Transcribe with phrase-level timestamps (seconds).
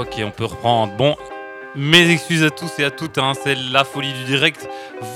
[0.00, 0.96] Ok, on peut reprendre.
[0.96, 1.14] Bon,
[1.76, 4.66] mes excuses à tous et à toutes, hein, c'est la folie du direct.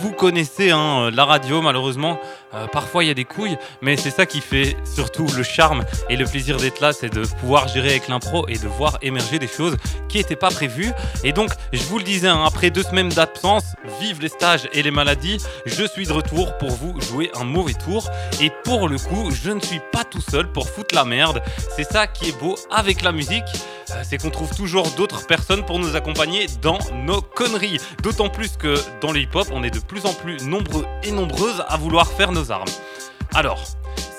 [0.02, 2.20] Vous connaissez hein, la radio, malheureusement.
[2.54, 5.84] Euh, parfois il y a des couilles, mais c'est ça qui fait surtout le charme
[6.08, 9.40] et le plaisir d'être là, c'est de pouvoir gérer avec l'impro et de voir émerger
[9.40, 9.76] des choses
[10.08, 10.92] qui n'étaient pas prévues.
[11.24, 13.64] Et donc, je vous le disais, hein, après deux semaines d'absence,
[14.00, 17.74] vive les stages et les maladies, je suis de retour pour vous jouer un mauvais
[17.74, 18.08] tour.
[18.40, 21.42] Et pour le coup, je ne suis pas tout seul pour foutre la merde.
[21.74, 23.44] C'est ça qui est beau avec la musique,
[24.02, 27.78] c'est qu'on trouve toujours d'autres personnes pour nous accompagner dans nos conneries.
[28.02, 31.64] D'autant plus que dans le hip-hop, on est de plus en plus nombreux et nombreuses
[31.68, 32.70] à vouloir faire nos armes.
[33.34, 33.62] Alors,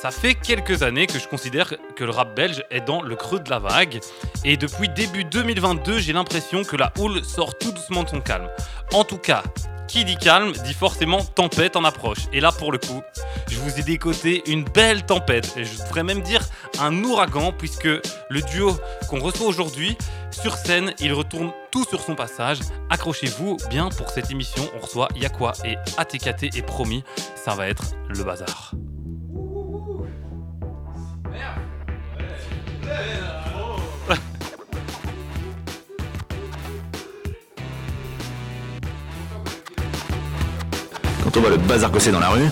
[0.02, 3.40] ça fait quelques années que je considère que le rap belge est dans le creux
[3.40, 4.02] de la vague.
[4.44, 8.48] Et depuis début 2022, j'ai l'impression que la houle sort tout doucement de son calme.
[8.94, 9.42] En tout cas,
[9.88, 12.28] qui dit calme dit forcément tempête en approche.
[12.34, 13.02] Et là, pour le coup,
[13.50, 15.54] je vous ai décoté une belle tempête.
[15.58, 16.42] Et je devrais même dire
[16.80, 18.78] un ouragan, puisque le duo
[19.10, 19.98] qu'on reçoit aujourd'hui,
[20.32, 22.60] sur scène, il retourne tout sur son passage.
[22.90, 24.64] Accrochez-vous bien pour cette émission.
[24.76, 27.04] On reçoit Yakwa et ATKT et promis,
[27.36, 28.74] ça va être le bazar.
[41.26, 42.48] Quand on voit le bazar gossé dans la rue,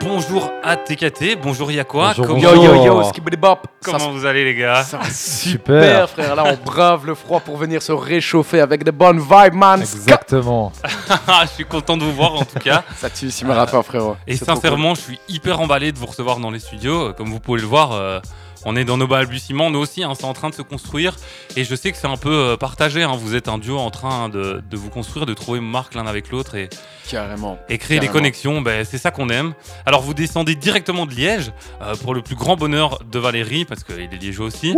[0.00, 2.14] Bonjour ATKT, bonjour Yakwa.
[2.16, 2.38] Bonjour, Comment.
[2.38, 3.66] Yo yo yo, skibidi bop.
[3.82, 5.82] Ça, comment vous allez les gars ça va Super.
[5.82, 9.52] super frère, là on brave le froid pour venir se réchauffer avec de bonnes vibes
[9.54, 9.80] man.
[9.80, 10.72] Exactement.
[11.42, 12.84] Je suis content de vous voir en tout cas.
[12.96, 14.16] Ça tue si frérot.
[14.26, 17.12] Et C'est sincèrement, je suis hyper emballé de vous recevoir dans les studios.
[17.12, 18.20] Comme vous pouvez le voir, euh,
[18.64, 21.16] on est dans nos balbutiements, nous aussi, hein, c'est en train de se construire.
[21.56, 23.02] Et je sais que c'est un peu euh, partagé.
[23.02, 23.16] hein.
[23.16, 26.30] Vous êtes un duo en train de, de vous construire, de trouver marque l'un avec
[26.30, 26.68] l'autre et.
[27.10, 27.58] Carrément.
[27.70, 28.60] et créer des connexions.
[28.60, 29.54] Ben, c'est ça qu'on aime.
[29.86, 33.82] Alors, vous descendez directement de Liège euh, pour le plus grand bonheur de Valérie, parce
[33.82, 34.74] qu'il est liégeois aussi.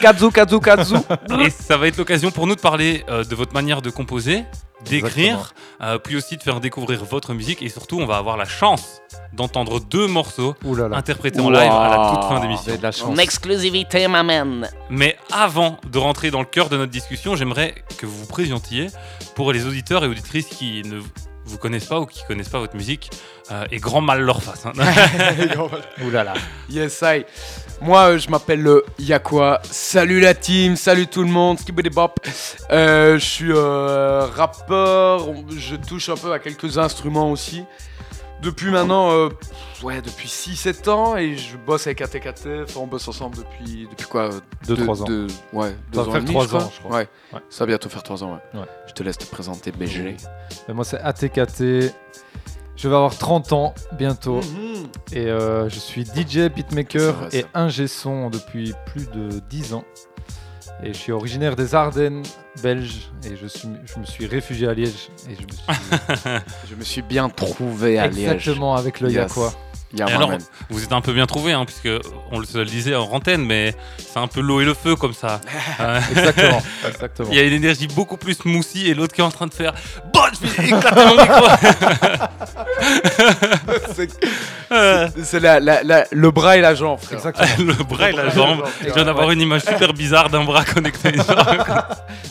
[0.00, 0.94] Kazu kazu kazu.
[1.44, 4.44] Et ça va être l'occasion pour nous de parler euh, de votre manière de composer,
[4.84, 7.62] d'écrire, euh, puis aussi de faire découvrir votre musique.
[7.62, 9.00] Et surtout, on va avoir la chance
[9.32, 10.96] d'entendre deux morceaux Ouh là là.
[10.96, 12.76] interprétés en live à la toute fin d'émission.
[12.76, 13.08] De la chance.
[13.08, 14.68] En exclusivité, ma man.
[14.90, 18.88] Mais avant de rentrer dans le cœur de notre discussion, j'aimerais que vous vous présentiez
[19.34, 21.00] pour les auditeurs et auditrices qui ne
[21.44, 23.10] vous connaissent pas ou qui connaissent pas votre musique
[23.50, 24.66] euh, et grand mal leur face.
[24.66, 24.72] hein.
[26.04, 26.34] Ouh là là.
[26.70, 27.24] yes I.
[27.80, 29.60] Moi euh, je m'appelle euh, Yakwa.
[29.70, 31.58] Salut la team, salut tout le monde.
[31.60, 32.18] Skibidi bop.
[32.70, 37.64] Euh, je suis euh, rappeur, je touche un peu à quelques instruments aussi.
[38.42, 39.28] Depuis maintenant, euh,
[39.82, 42.46] ouais, depuis 6-7 ans et je bosse avec ATKT.
[42.62, 44.30] Enfin, on bosse ensemble depuis, depuis quoi
[44.66, 45.06] Deux, trois ans.
[45.06, 46.62] deux- ouais, deux Ça va ans faire et demi, trois je crois.
[46.62, 46.96] ans, je crois.
[46.98, 47.08] Ouais.
[47.32, 47.40] Ouais.
[47.50, 48.60] ça va bientôt faire 3 ans, ouais.
[48.60, 48.66] Ouais.
[48.86, 50.16] Je te laisse te présenter, BG.
[50.68, 51.92] Moi, c'est ATKT.
[52.78, 54.40] Je vais avoir 30 ans bientôt.
[55.12, 59.84] Et euh, je suis DJ, beatmaker vrai, et ingé son depuis plus de 10 ans.
[60.84, 62.22] Et je suis originaire des Ardennes
[62.62, 63.10] belges.
[63.24, 65.08] Et je, suis, je me suis réfugié à Liège.
[65.28, 65.64] Et je me suis
[66.70, 68.18] Je me suis bien trouvé à Liège.
[68.30, 69.22] exactement avec le Yes.
[69.22, 69.52] Yakwa.
[69.96, 70.30] Et alors,
[70.68, 71.88] vous êtes un peu bien trouvé, hein, puisque
[72.30, 74.96] on le se le disait en antenne, mais c'est un peu l'eau et le feu
[74.96, 75.40] comme ça.
[75.80, 76.62] Euh, Exactement.
[76.88, 77.28] exactement.
[77.30, 79.54] Il y a une énergie beaucoup plus smoothie et l'autre qui est en train de
[79.54, 79.72] faire
[80.12, 81.46] Bon, je vais éclater mon micro
[83.94, 84.08] C'est-
[85.24, 87.18] C'est la- la- la- le bras et la jambe, frère.
[87.18, 87.46] Exactement.
[87.58, 88.64] Le bras et la jambe.
[88.84, 91.12] Je viens d'avoir une image super bizarre d'un bras connecté.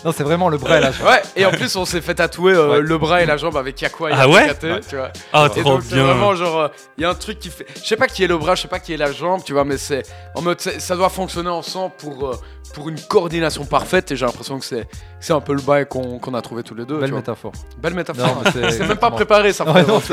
[0.06, 1.07] Non, c'est vraiment le bras et la jambe.
[1.07, 2.81] Ouais, et en plus, on s'est fait tatouer euh, Ouais.
[2.81, 4.79] le bras et la jambe avec Yakwa et Ah ouais Ouais.
[4.89, 5.12] tu vois.
[5.34, 6.03] Ah, Et trop donc, c'est bien.
[6.03, 7.47] vraiment genre, il y a un truc qui
[7.81, 9.53] Je sais pas qui est le bras, je sais pas qui est la jambe, tu
[9.53, 10.03] vois, mais c'est
[10.35, 12.35] en mode, ça doit fonctionner ensemble pour, euh,
[12.74, 14.12] pour une coordination parfaite.
[14.12, 14.88] Et j'ai l'impression que c'est
[15.20, 16.96] c'est un peu le bail qu'on qu'on a trouvé tous les deux.
[16.98, 17.20] Belle tu vois.
[17.20, 17.52] métaphore.
[17.78, 18.42] Belle métaphore.
[18.54, 19.70] C'est même pas préparé, ça.
[19.72, 20.02] Ouais, non,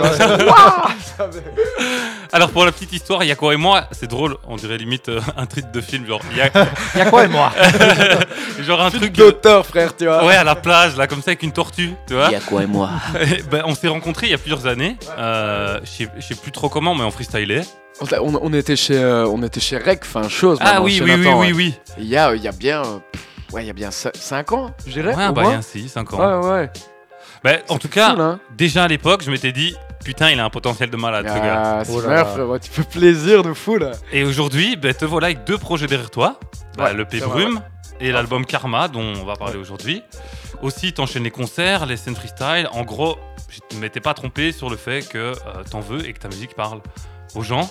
[2.32, 5.46] Alors, pour la petite histoire, Yako et moi, c'est drôle, on dirait limite euh, un
[5.46, 6.04] titre de film.
[6.06, 6.50] Genre, il y a
[6.96, 7.52] Yakwa et moi.
[8.60, 9.12] genre un truc.
[9.12, 10.24] D'auteur, frère, tu vois.
[10.24, 12.26] Ouais, à la plage, là, comme ça, avec une tortue, tu vois.
[12.28, 12.90] Il y a quoi et moi
[13.20, 14.96] Et ben, on s'est rencontrés il y a plusieurs années.
[15.16, 17.62] Euh, je sais- je sais plus trop comment, mais on freestylait.
[18.00, 20.58] On, t'a- on- on était chez, euh, on était chez Rec, enfin chose.
[20.60, 21.52] Ah oui, oui, oui, Nathan, oui, ouais.
[21.52, 21.74] oui.
[21.98, 22.98] Il y a, il y a bien, euh,
[23.52, 25.14] ouais, il y a bien 5 ans, je dirais.
[25.14, 25.52] Ouais, au bah, moins.
[25.52, 26.40] il y a 6, 5 ans.
[26.42, 26.70] Ouais, ouais.
[27.44, 28.40] Ben, en tout cas, cool, hein.
[28.56, 31.62] déjà à l'époque, je m'étais dit, putain, il a un potentiel de malade, ce gars.
[31.80, 32.24] Ah, c'est Oh là vrai, là.
[32.24, 33.92] frérot, tu fais plaisir de fou là.
[34.12, 36.40] Et aujourd'hui, ben, te voilà avec deux projets derrière toi.
[36.76, 37.60] Bah, Ouais, le P Brume
[38.00, 40.02] et l'album Karma, dont on va parler aujourd'hui.
[40.62, 42.68] Aussi, t'enchaînes les concerts, les scènes freestyle.
[42.72, 43.16] En gros,
[43.50, 45.32] je ne m'étais pas trompé sur le fait que euh,
[45.70, 46.80] t'en veux et que ta musique parle
[47.34, 47.70] aux gens.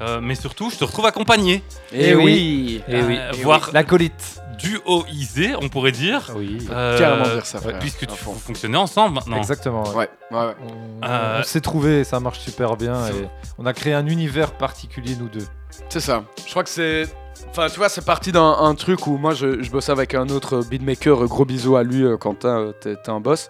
[0.00, 1.62] Euh, mais surtout, je te retrouve accompagné.
[1.92, 2.82] Eh oui.
[2.88, 3.16] Eh oui.
[3.18, 6.30] Euh, Eh voir L'acolyte duoisé, on pourrait dire.
[6.36, 7.78] Oui, Euh, Carrément dire ça, frère.
[7.78, 9.36] Puisque tu fonctionnez ensemble maintenant.
[9.36, 9.82] exactement.
[9.94, 10.08] ouais.
[10.30, 10.54] Ouais, ouais, ouais.
[11.02, 13.28] On, Euh, on s'est trouvé, ça marche super bien et
[13.58, 15.46] on a créé un univers particulier nous deux.
[15.88, 16.24] C'est ça.
[16.44, 17.06] Je crois que c'est.
[17.50, 20.28] Enfin, tu vois, c'est parti d'un un truc où moi je, je bossais avec un
[20.28, 21.24] autre beatmaker.
[21.26, 23.48] Gros bisous à lui, Quentin, t'es t'es un boss.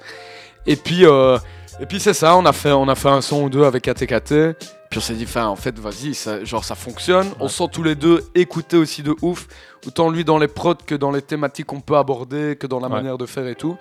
[0.67, 1.39] Et puis, euh,
[1.81, 3.89] et puis c'est ça, on a, fait, on a fait un son ou deux avec
[3.89, 4.57] ATKT.
[4.91, 7.27] Puis on s'est dit, en fait, vas-y, ça, genre ça fonctionne.
[7.41, 9.49] On sent tous les deux écouter aussi de ouf.
[9.87, 12.87] Autant lui dans les prods que dans les thématiques qu'on peut aborder, que dans la
[12.89, 12.95] Ouais.
[12.95, 13.77] manière de faire et tout.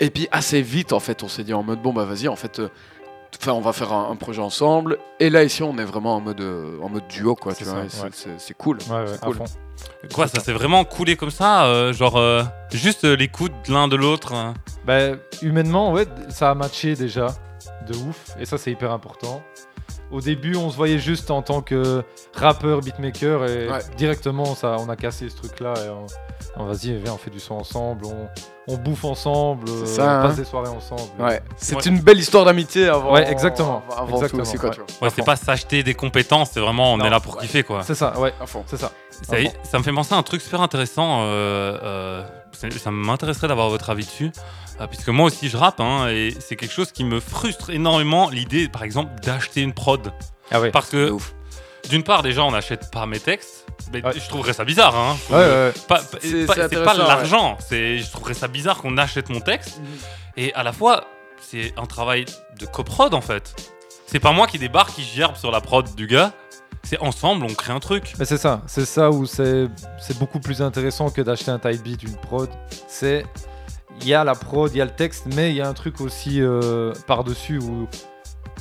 [0.00, 2.36] Et puis assez vite, en fait, on s'est dit en mode, bon, bah vas-y, en
[2.36, 2.58] fait.
[2.58, 2.68] euh,
[3.40, 4.96] Enfin, on va faire un, un projet ensemble.
[5.18, 7.52] Et là, ici, on est vraiment en mode, euh, en mode duo, quoi.
[7.52, 8.78] C'est cool.
[8.88, 9.38] Ouais, ouais, cool.
[10.12, 12.42] Quoi, ça s'est vraiment coulé comme ça euh, Genre, euh,
[12.72, 14.52] juste euh, l'écoute de l'un de l'autre euh.
[14.84, 17.28] Bah, humainement, ouais, ça a matché déjà
[17.88, 19.42] de ouf et ça c'est hyper important.
[20.10, 22.02] Au début, on se voyait juste en tant que
[22.34, 23.78] rappeur, beatmaker et Ouais.
[23.96, 26.06] directement, ça, on a cassé ce truc-là et on,
[26.62, 28.28] on vas-y, viens, on fait du son ensemble, on,
[28.68, 30.22] on bouffe ensemble, euh, ça, on hein.
[30.28, 31.02] passe des soirées ensemble.
[31.18, 31.82] Ouais, c'est Ouais.
[31.86, 33.12] une belle histoire d'amitié avant.
[33.14, 33.82] Ouais, exactement.
[33.96, 34.70] Avant, Exactement, tout aussi, quoi,
[35.02, 35.10] ouais.
[35.14, 37.40] c'est pas s'acheter des compétences, c'est vraiment on Non, est là pour ouais.
[37.42, 37.82] kiffer quoi.
[37.82, 38.62] C'est ça, ouais, À fond.
[38.66, 38.92] c'est ça.
[39.22, 41.22] Ça, ça me fait penser à un truc super intéressant.
[41.22, 44.30] euh, euh, ça m'intéresserait d'avoir votre avis dessus.
[44.80, 48.30] euh, puisque moi aussi je rappe, hein, et c'est quelque chose qui me frustre énormément
[48.30, 50.12] l'idée, par exemple, d'acheter une prod.
[50.50, 50.70] Ah ouais.
[50.70, 51.34] Parce que, ouf.
[51.90, 53.66] d'une part, déjà, on n'achète pas mes textes.
[53.92, 54.12] Mais Ouais.
[54.18, 54.96] Je trouverais ça bizarre.
[54.96, 55.16] Hein.
[55.30, 55.36] Ouais,
[56.20, 57.58] C'est- pas- pas l'argent.
[57.60, 59.80] C'est, je trouverais ça bizarre qu'on achète mon texte.
[60.36, 61.04] Et à la fois,
[61.40, 62.24] c'est un travail
[62.58, 63.54] de coprod en fait.
[64.06, 66.32] C'est pas moi qui débarque, qui gerbe sur la prod du gars.
[66.84, 68.14] C'est ensemble, on crée un truc.
[68.18, 69.66] Mais c'est ça, c'est ça où c'est
[69.98, 72.48] c'est beaucoup plus intéressant que d'acheter un type beat, une prod.
[72.88, 73.24] C'est
[74.00, 75.72] il y a la prod, il y a le texte, mais il y a un
[75.72, 77.86] truc aussi euh, par-dessus où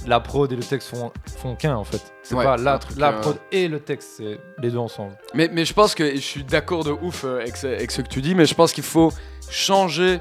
[0.06, 2.02] la prod et le texte font, font qu'un en fait.
[2.24, 5.18] C'est Ouais, pas la, la euh, prod et le texte, c'est les deux ensemble.
[5.34, 8.02] Mais, mais je pense que je suis d'accord de ouf euh, avec, ce, avec ce
[8.02, 9.12] que tu dis, mais je pense qu'il faut
[9.50, 10.20] changer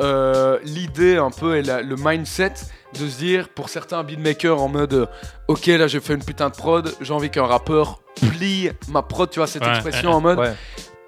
[0.00, 2.54] euh, l'idée un peu et la- le mindset
[2.98, 5.06] de se dire pour certains beatmakers en mode euh,
[5.48, 8.00] ok là j'ai fait une putain de prod, j'ai envie qu'un rappeur
[8.30, 10.38] plie ma prod, tu vois cette Ouais, expression en mode.
[10.38, 10.52] Ouais,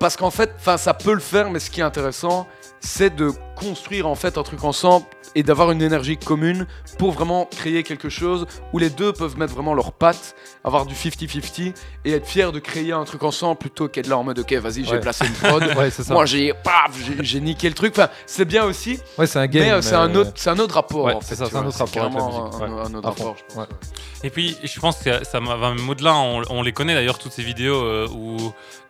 [0.00, 2.46] parce qu'en fait, ça peut le faire, mais ce qui est intéressant,
[2.84, 6.66] c'est de construire en fait un truc ensemble et d'avoir une énergie commune
[6.98, 10.94] pour vraiment créer quelque chose où les deux peuvent mettre vraiment leurs pattes, avoir du
[10.94, 11.72] 50-50
[12.04, 14.84] et être fiers de créer un truc ensemble plutôt qu'être là en mode ok, vas-y,
[14.84, 15.00] j'ai Ouais.
[15.00, 15.62] placé une prod.
[15.78, 16.12] ouais c'est ça.
[16.12, 16.90] Moi j'ai paf,
[17.20, 17.94] j'ai- niqué le truc.
[17.96, 19.64] Enfin, c'est bien aussi, ouais, c'est un game.
[19.64, 21.04] mais euh, c'est un autre, c'est un autre rapport.
[21.06, 21.68] Ouais, en c'est fait, ça, c'est un vois.
[21.70, 23.56] autre rapport musique, un, un autre rapport, je pense.
[23.56, 23.76] ouais.
[24.24, 26.14] Et puis, je pense que ça va même au-delà.
[26.16, 28.36] On, on les connaît d'ailleurs, toutes ces vidéos euh, où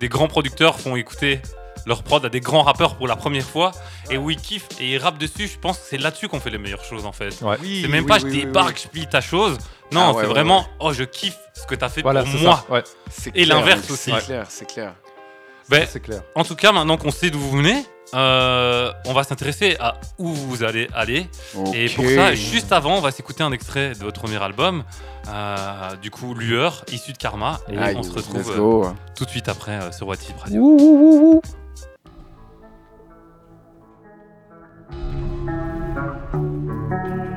[0.00, 1.40] des grands producteurs font écouter
[1.86, 3.72] leur prod à des grands rappeurs pour la première fois
[4.10, 5.48] et où ils kiffent et ils rappent dessus.
[5.48, 7.40] Je pense que c'est là-dessus qu'on fait les meilleures choses en fait.
[7.42, 7.56] Ouais.
[7.60, 8.44] Oui, C'est même oui, pas oui, je oui, oui.
[8.46, 9.58] débarque, je plie ta chose.
[9.92, 10.66] Non, Ah ouais, c'est ouais, vraiment ouais.
[10.80, 12.64] oh, je kiffe ce que t'as fait Voilà, pour c'est moi.
[12.66, 12.72] ça.
[12.74, 14.10] Ouais, C'est Et clair, l'inverse aussi.
[14.18, 14.94] C'est clair, c'est clair.
[15.68, 16.22] Ben, c'est clair.
[16.34, 20.28] En tout cas, maintenant qu'on sait d'où vous venez, euh, on va s'intéresser à où
[20.28, 21.26] vous allez aller.
[21.72, 24.84] Et pour ça, juste avant, on va s'écouter un extrait de votre premier album,
[25.28, 27.60] euh, du coup Lueur, issu de Karma.
[27.70, 30.60] Et Aïe, on se retrouve euh, tout de suite après euh, sur What If Radio.
[30.60, 31.42] Ouh, ouh, ouh,
[36.92, 37.33] ouh.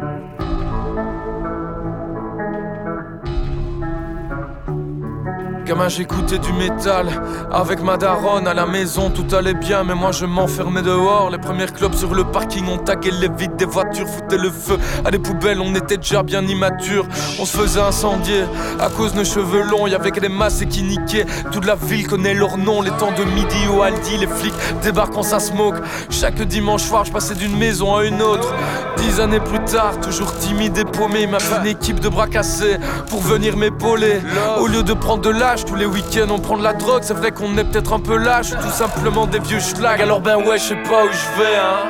[5.67, 7.09] J'écoutais du métal.
[7.51, 11.29] Avec ma daronne à la maison tout allait bien Mais moi je m'enfermais dehors.
[11.29, 14.77] Les premières clopes sur le parking On taguait les vides des voitures Foutaient le feu
[15.03, 15.59] à des poubelles.
[15.59, 17.05] On était déjà bien immatures.
[17.37, 18.43] On se faisait incendier.
[18.79, 21.25] À cause de nos cheveux longs Y'avait que des masses qui niquaient.
[21.51, 22.81] Toute la ville connaît leur nom.
[22.81, 24.53] Les temps de midi au Aldi Les flics
[24.83, 25.79] débarquent en ça smoke.
[26.09, 28.53] Chaque dimanche soir je passais d'une maison à une autre.
[28.97, 32.27] Dix années plus tard Toujours timide et paumé Il m'a fait une équipe de bras
[32.27, 32.77] cassés
[33.09, 34.21] Pour venir m'épauler.
[34.61, 37.13] Au lieu de prendre de l'âge Tous les week-ends on prend de la drogue C'est
[37.13, 40.57] vrai qu'on est peut-être un peu lâche Tout simplement des vieux schlags Alors ben ouais
[40.57, 41.89] je sais pas où je vais hein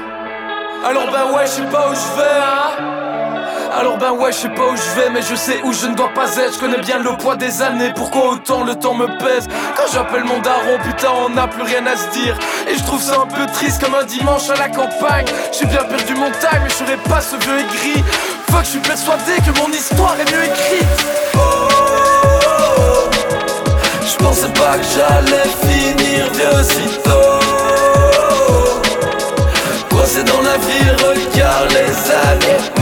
[0.85, 2.97] Alors ben ouais je sais pas où je vais hein
[3.77, 5.93] alors ben ouais, je sais pas où je vais, mais je sais où je ne
[5.93, 6.55] dois pas être.
[6.55, 9.47] Je connais bien le poids des années, pourquoi autant le temps me pèse.
[9.75, 12.39] Quand j'appelle mon daron, putain, on n'a plus rien à se dire.
[12.67, 15.25] Et je trouve ça un peu triste comme un dimanche à la campagne.
[15.51, 18.03] J'ai bien perdu mon time, mais je serai pas ce vieux aigri.
[18.49, 21.36] Fuck, je suis persuadé que mon histoire est mieux écrite.
[24.09, 27.39] Je pensais pas que j'allais finir vieux si tôt.
[29.89, 32.76] Coincé dans la vie, regarde les animaux.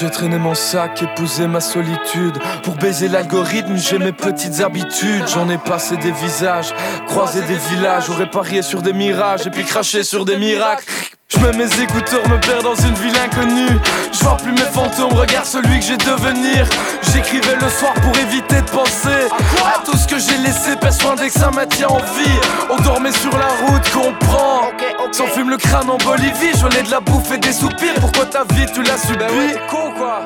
[0.00, 2.38] J'ai traîné mon sac, épousé ma solitude.
[2.62, 5.28] Pour baiser l'algorithme, j'ai mes petites habitudes.
[5.28, 6.72] J'en ai passé des visages,
[7.06, 8.04] croisé des villages.
[8.06, 10.86] J'aurais parié sur des mirages et puis craché sur des miracles.
[11.32, 13.78] Je mets mes écouteurs, me perds dans une ville inconnue.
[14.12, 16.66] Je vois plus mes fantômes, regarde celui que j'ai devenir.
[17.12, 19.28] J'écrivais le soir pour éviter de penser
[19.64, 22.40] à tout ce que j'ai laissé, persuadé que ça maintient en vie.
[22.68, 23.80] On dormait sur la route.
[25.12, 27.94] S'en fume le crâne en Bolivie, je l'ai de la bouffe et des soupirs.
[28.00, 29.18] Pourquoi ta vie tu l'as subi
[29.68, 30.24] con quoi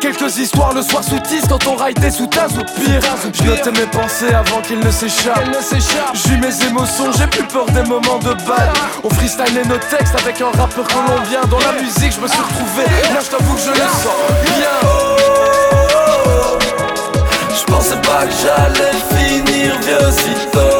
[0.00, 3.00] Quelques histoires le soir sous tisse quand on raillait sous ta ou pire.
[3.32, 5.44] Je notais mes pensées avant qu'ils ne s'échappent.
[6.14, 8.72] J'ai mes émotions, j'ai plus peur des moments de balle.
[9.02, 11.40] On freestylait nos textes avec un rappeur colombien.
[11.50, 12.84] Dans la musique, je me suis retrouvé.
[13.12, 14.14] Là, je t'avoue que je le sens
[14.44, 14.78] bien.
[17.50, 20.77] Je pensais pas que j'allais finir vieux si tôt.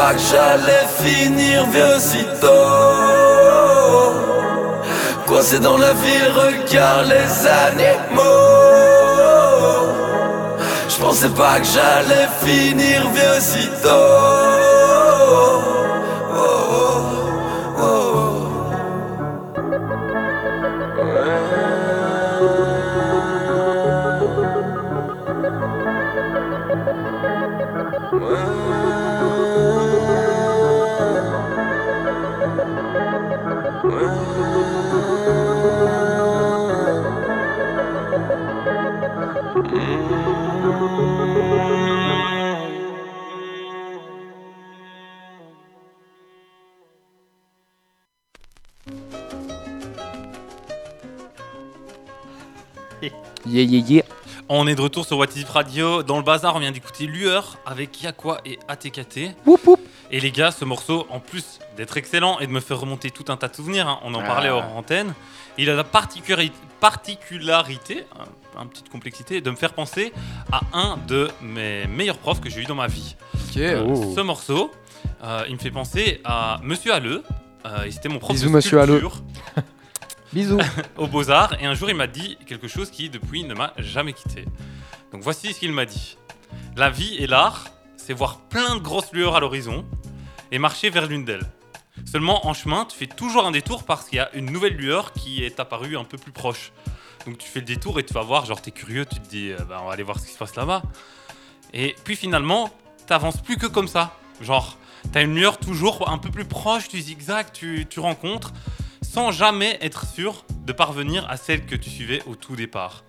[0.00, 2.48] Pas que j'allais finir vieux si tôt.
[5.26, 7.30] Coincé dans la ville, regarde les
[7.66, 8.22] animaux.
[10.88, 14.69] Je pensais pas que j'allais finir vieux si tôt.
[53.50, 54.02] Yeah, yeah, yeah.
[54.48, 56.02] On est de retour sur What Is It Radio.
[56.02, 59.34] Dans le bazar, on vient d'écouter Lueur avec Yakwa et ATKT.
[60.12, 63.24] Et les gars, ce morceau, en plus d'être excellent et de me faire remonter tout
[63.28, 64.26] un tas de souvenirs, hein, on en Ah.
[64.26, 65.14] parlait hors antenne,
[65.58, 68.04] il a la particulari- particularité,
[68.56, 70.12] un, un petite complexité, de me faire penser
[70.52, 73.14] à un de mes meilleurs profs que j'ai eu dans ma vie.
[73.56, 74.12] Euh, Oh.
[74.16, 74.70] Ce morceau,
[75.24, 77.22] euh, il me fait penser à Monsieur Halleux.
[77.66, 79.02] Euh, et c'était mon prof Bisous, de Monsieur Halleux.
[80.32, 80.60] Bisous.
[80.96, 81.60] aux Beaux-Arts.
[81.60, 84.44] Et un jour, il m'a dit quelque chose qui, depuis, ne m'a jamais quitté.
[85.12, 86.16] Donc voici ce qu'il m'a dit.
[86.76, 87.64] La vie et l'art,
[87.96, 89.84] c'est voir plein de grosses lueurs à l'horizon
[90.52, 91.50] et marcher vers l'une d'elles.
[92.04, 95.12] Seulement, en chemin, tu fais toujours un détour parce qu'il y a une nouvelle lueur
[95.12, 96.72] qui est apparue un peu plus proche.
[97.26, 99.50] Donc tu fais le détour et tu vas voir, genre t'es curieux, tu te dis,
[99.50, 100.82] euh, bah, on va aller voir ce qui se passe là-bas.
[101.74, 102.70] Et puis finalement,
[103.06, 104.16] t'avances plus que comme ça.
[104.40, 104.78] Genre,
[105.12, 108.52] t'as une lueur toujours un peu plus proche, tu zigzags, tu rencontres,
[109.02, 113.04] sans jamais être sûr de parvenir à celle que tu suivais au tout départ.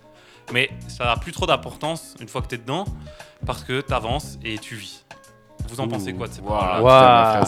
[0.54, 2.86] Mais ça n'a plus trop d'importance une fois que t'es dedans,
[3.46, 5.06] parce que t'avances et tu vis.
[5.70, 7.48] Vous en pensez quoi de ces mon frère,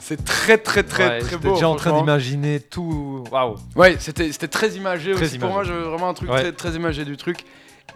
[0.00, 1.54] c'est- très très très Ouais, très j'étais beau.
[1.54, 3.24] déjà en train d'imaginer tout.
[3.32, 3.56] Waouh.
[3.74, 5.38] Ouais, c'était c'était très imagé Très aussi.
[5.38, 6.40] Pour moi, j'avais vraiment un truc Ouais.
[6.40, 7.44] très, très imagé du truc.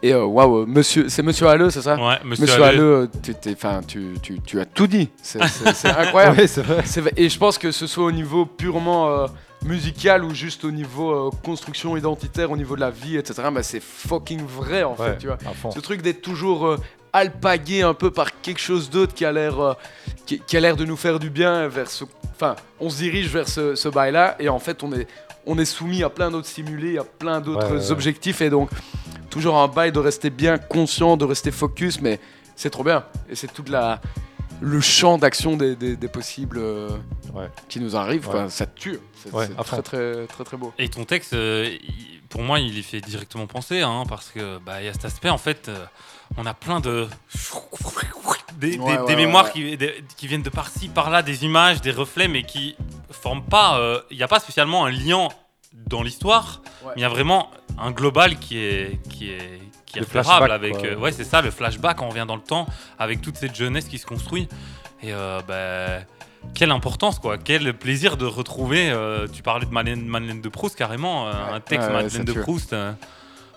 [0.02, 2.78] Et euh, waouh, monsieur, c'est Monsieur Halleux, c'est ça Ouais, monsieur, Monsieur Halleux.
[2.78, 5.08] Halleux, euh, t'es- t'es- enfin, tu, tu, tu as tout dit.
[5.22, 6.38] C'est- C'est c'est incroyable.
[6.38, 6.82] Ouais, c'est vrai.
[6.84, 7.12] C'est vrai.
[7.16, 9.26] Et je pense que ce soit au niveau purement euh,
[9.64, 13.42] musical ou juste au niveau euh, construction identitaire, au niveau de la vie, etc.
[13.52, 15.38] Bah, c'est fucking vrai en fait, tu vois.
[15.72, 16.78] Ce truc d'être toujours euh,
[17.12, 19.74] alpagué un peu par quelque chose d'autre qui a l'air euh,
[20.26, 23.28] qui, qui a l'air de nous faire du bien vers ce enfin on se dirige
[23.28, 25.06] vers ce, ce bail là et en fait on est
[25.44, 27.90] on est soumis à plein d'autres stimuli à plein d'autres Ouais, ouais, ouais.
[27.92, 28.70] objectifs et donc
[29.32, 32.20] toujours un bail de rester bien conscient de rester focus mais
[32.54, 34.00] c'est trop bien et c'est toute la
[34.60, 36.88] le champ d'action des, des- des possibles euh,
[37.34, 37.48] Ouais.
[37.68, 38.48] qui nous arrivent Ouais.
[38.50, 41.68] ça te tue c'est Ouais, très très très très beau Et ton texte, euh,
[42.28, 45.04] pour moi, il y fait directement penser, hein, parce que bah, il y a cet
[45.06, 45.84] aspect, en fait, euh,
[46.36, 47.06] on a plein de
[48.58, 49.50] des, des- Ouais, ouais, des ouais, mémoires ouais.
[49.52, 52.76] Qui, des- qui viennent de par-ci, par-là, des images, des reflets, mais qui
[53.10, 53.78] forment pas.
[53.78, 55.28] euh, Il n'y a pas spécialement un lien
[55.74, 56.92] dans l'histoire, Ouais.
[56.94, 60.86] mais il y a vraiment un global qui est qui est qui est avec quoi.
[60.88, 62.66] euh, ouais c'est ça le flashback on revient dans le temps
[62.98, 64.48] avec toute cette jeunesse qui se construit
[65.02, 66.04] et euh, bah,
[66.54, 70.76] quelle importance quoi quel plaisir de retrouver euh, tu parlais de Madeleine, Madeleine de Proust
[70.76, 72.40] carrément euh, un texte Ouais, Madeleine de tue.
[72.40, 72.92] Proust euh,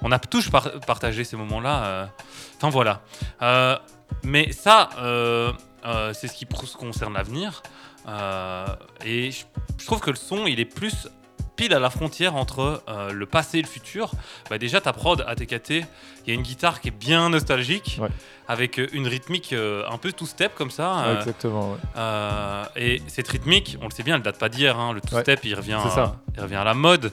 [0.01, 2.09] on a tous par- partagé ces moments là
[2.57, 3.01] enfin voilà
[3.41, 3.77] Euh,
[4.23, 5.51] mais ça euh,
[5.85, 7.61] euh, c'est ce qui concerne l'avenir
[8.07, 8.65] Euh,
[9.03, 9.45] et je,
[9.79, 11.07] je trouve que le son il est plus
[11.55, 14.11] pile à la frontière entre euh, le passé et le futur
[14.49, 15.83] bah déjà ta prod ATKT il
[16.27, 18.09] y a une guitare qui est bien nostalgique Ouais.
[18.47, 21.71] avec euh, une rythmique euh, un peu two step comme ça Ouais, euh, exactement.
[21.73, 21.77] ouais.
[21.97, 24.77] euh, et cette rythmique, on le sait bien, elle date pas d'hier.
[24.79, 24.91] hein.
[24.93, 26.17] Le two Ouais, step, il revient, ça.
[26.35, 27.11] il revient à la mode,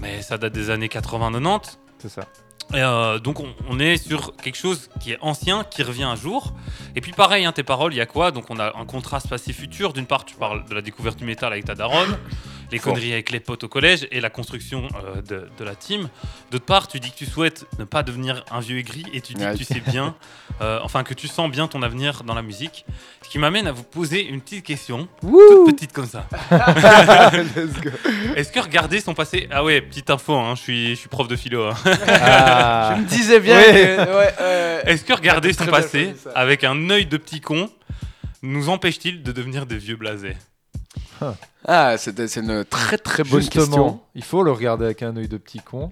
[0.00, 1.76] mais ça date des années 80-90.
[1.98, 2.22] C'est ça.
[2.74, 6.16] Et, euh, donc on, on est sur quelque chose qui est ancien, qui revient un
[6.16, 6.52] jour.
[6.96, 8.32] Et puis pareil, hein, tes paroles, il y a quoi?
[8.32, 9.92] Donc on a un contraste passé-futur.
[9.92, 12.18] D'une part, tu parles de la découverte du métal avec ta daronne,
[12.72, 12.92] les Fort.
[12.94, 16.08] conneries avec les potes au collège et la construction euh, de, de la team.
[16.50, 19.34] D'autre part, tu dis que tu souhaites ne pas devenir un vieux aigri et tu
[19.34, 19.52] dis Ouais.
[19.52, 20.14] que tu sais bien,
[20.60, 22.84] euh, enfin que tu sens bien ton avenir dans la musique.
[23.22, 26.26] Ce qui m'amène à vous poser une petite question, toute petite comme ça.
[27.32, 27.90] Let's go.
[28.36, 29.48] Est-ce que regarder son passé...
[29.50, 31.64] Ah ouais, petite info, hein, je, suis, je suis prof de philo.
[31.66, 31.74] hein.
[32.08, 32.94] Ah.
[32.96, 33.96] Je me disais bien Ouais.
[33.96, 34.16] que.
[34.16, 37.70] Ouais, euh, Est-ce que regarder son passé avec un œil de petit con
[38.42, 40.36] nous empêche-t-il de devenir des vieux blasés?
[41.66, 44.00] Ah, c'était- c'est une très très bonne justement, question.
[44.14, 45.90] il faut le regarder avec un œil de petit con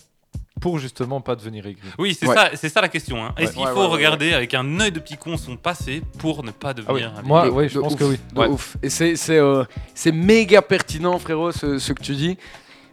[0.60, 1.82] pour justement pas devenir aigri.
[1.98, 2.34] Oui, c'est Ouais.
[2.34, 3.24] ça, c'est ça la question.
[3.24, 3.34] hein.
[3.36, 6.02] Est-ce qu'il Ouais, faut ouais, ouais, regarder avec un œil de petit con son passé
[6.18, 8.18] pour ne pas Ah oui, devenir un moi, oui, je De pense ouf, que oui.
[8.32, 8.46] de Ouais.
[8.46, 8.76] ouf.
[8.82, 9.64] Et c'est c'est, euh,
[9.94, 12.38] c'est méga pertinent, frérot, ce, ce que tu dis.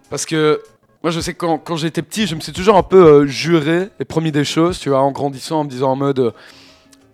[0.10, 0.62] Parce que
[1.04, 3.26] moi, je sais que quand, quand j'étais petit, je me suis toujours un peu euh,
[3.28, 6.20] juré et promis des choses, tu vois, en grandissant, en me disant en mode.
[6.20, 6.32] euh,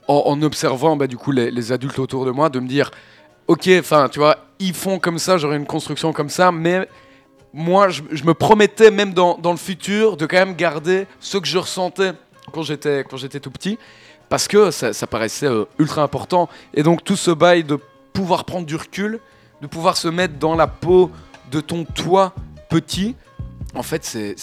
[0.09, 2.91] en, en observant, bah, du coup, les, les adultes autour de moi, de me dire
[3.47, 6.87] Ok, enfin, tu vois, ils font comme ça, j'aurai une construction comme ça, mais.
[7.53, 11.37] Moi, je, je me promettais, même dans, dans le futur, de quand même garder ce
[11.37, 12.11] que je ressentais
[12.51, 13.79] quand j'étais quand j'étais tout petit,
[14.29, 16.49] parce que ça, ça paraissait euh, ultra important.
[16.75, 17.79] Et donc tout ce bail de
[18.13, 19.19] pouvoir prendre du recul,
[19.61, 21.09] de pouvoir se mettre dans la peau
[21.49, 22.33] de ton toi
[22.69, 23.15] petit,
[23.73, 24.35] en fait c'est-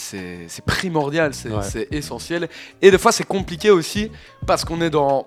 [0.66, 1.62] primordial, c'est Ouais.
[1.62, 2.48] c'est essentiel.
[2.82, 4.10] Et des fois c'est compliqué aussi
[4.46, 5.26] parce qu'on est dans...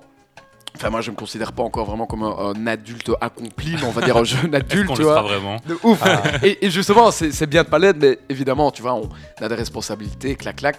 [0.77, 3.91] Enfin moi je me considère pas encore vraiment comme un, un adulte accompli, mais on
[3.91, 5.22] va dire un jeune Est-ce adulte, qu'on tu vois.
[5.24, 6.00] vraiment De ouf.
[6.03, 6.22] Ah.
[6.43, 9.10] Et, et justement, c'est c'est bien de pas l'être, mais évidemment, tu vois, on
[9.41, 10.77] a des responsabilités, clac, clac.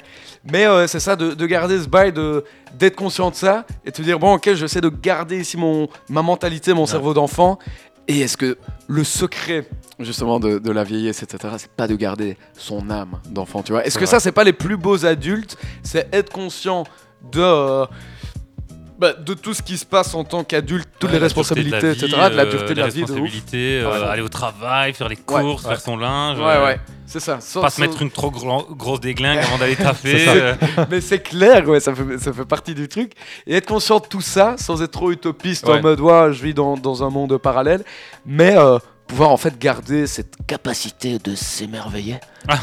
[0.50, 2.44] Mais euh, c'est ça, de, de garder ce bail, de-
[2.78, 5.88] d'être conscient de ça, et de te dire, bon, ok, j'essaie de garder ici mon,
[6.08, 7.58] ma mentalité, mon cerveau d'enfant.
[8.06, 12.38] Et est-ce que le secret, justement, de, de la vieillesse, etc., c'est pas de garder
[12.56, 13.82] son âme d'enfant, tu vois?
[13.84, 14.12] Est-ce C'est que vrai.
[14.12, 15.58] ça, c'est pas les plus beaux adultes?
[15.82, 16.84] C'est être conscient
[17.32, 17.40] de...
[17.40, 17.84] euh,
[18.98, 21.92] bah, de tout ce qui se passe en tant qu'adulte, toutes Ouais, les responsabilités, la
[21.92, 23.10] etc., de la euh, dureté de la vie, de ouf.
[23.10, 24.08] responsabilités, euh, Ouais.
[24.08, 25.68] aller au travail, faire les courses, ouais.
[25.70, 26.38] faire son linge.
[26.38, 27.38] Ouais, euh, ouais, c'est ça.
[27.40, 29.92] Sans- Pas se mettre une trop gro- grosse déglingue avant d'aller ça.
[30.04, 30.54] euh,
[30.90, 33.12] Mais c'est clair, ouais, ça fait, ça fait partie du truc.
[33.46, 36.54] Et être conscient de tout ça, sans être trop utopiste en mode, ouais, je vis
[36.54, 37.84] dans, dans un monde parallèle,
[38.26, 42.16] mais euh, pouvoir en fait garder cette Capacité de s'émerveiller.
[42.48, 42.54] Oh.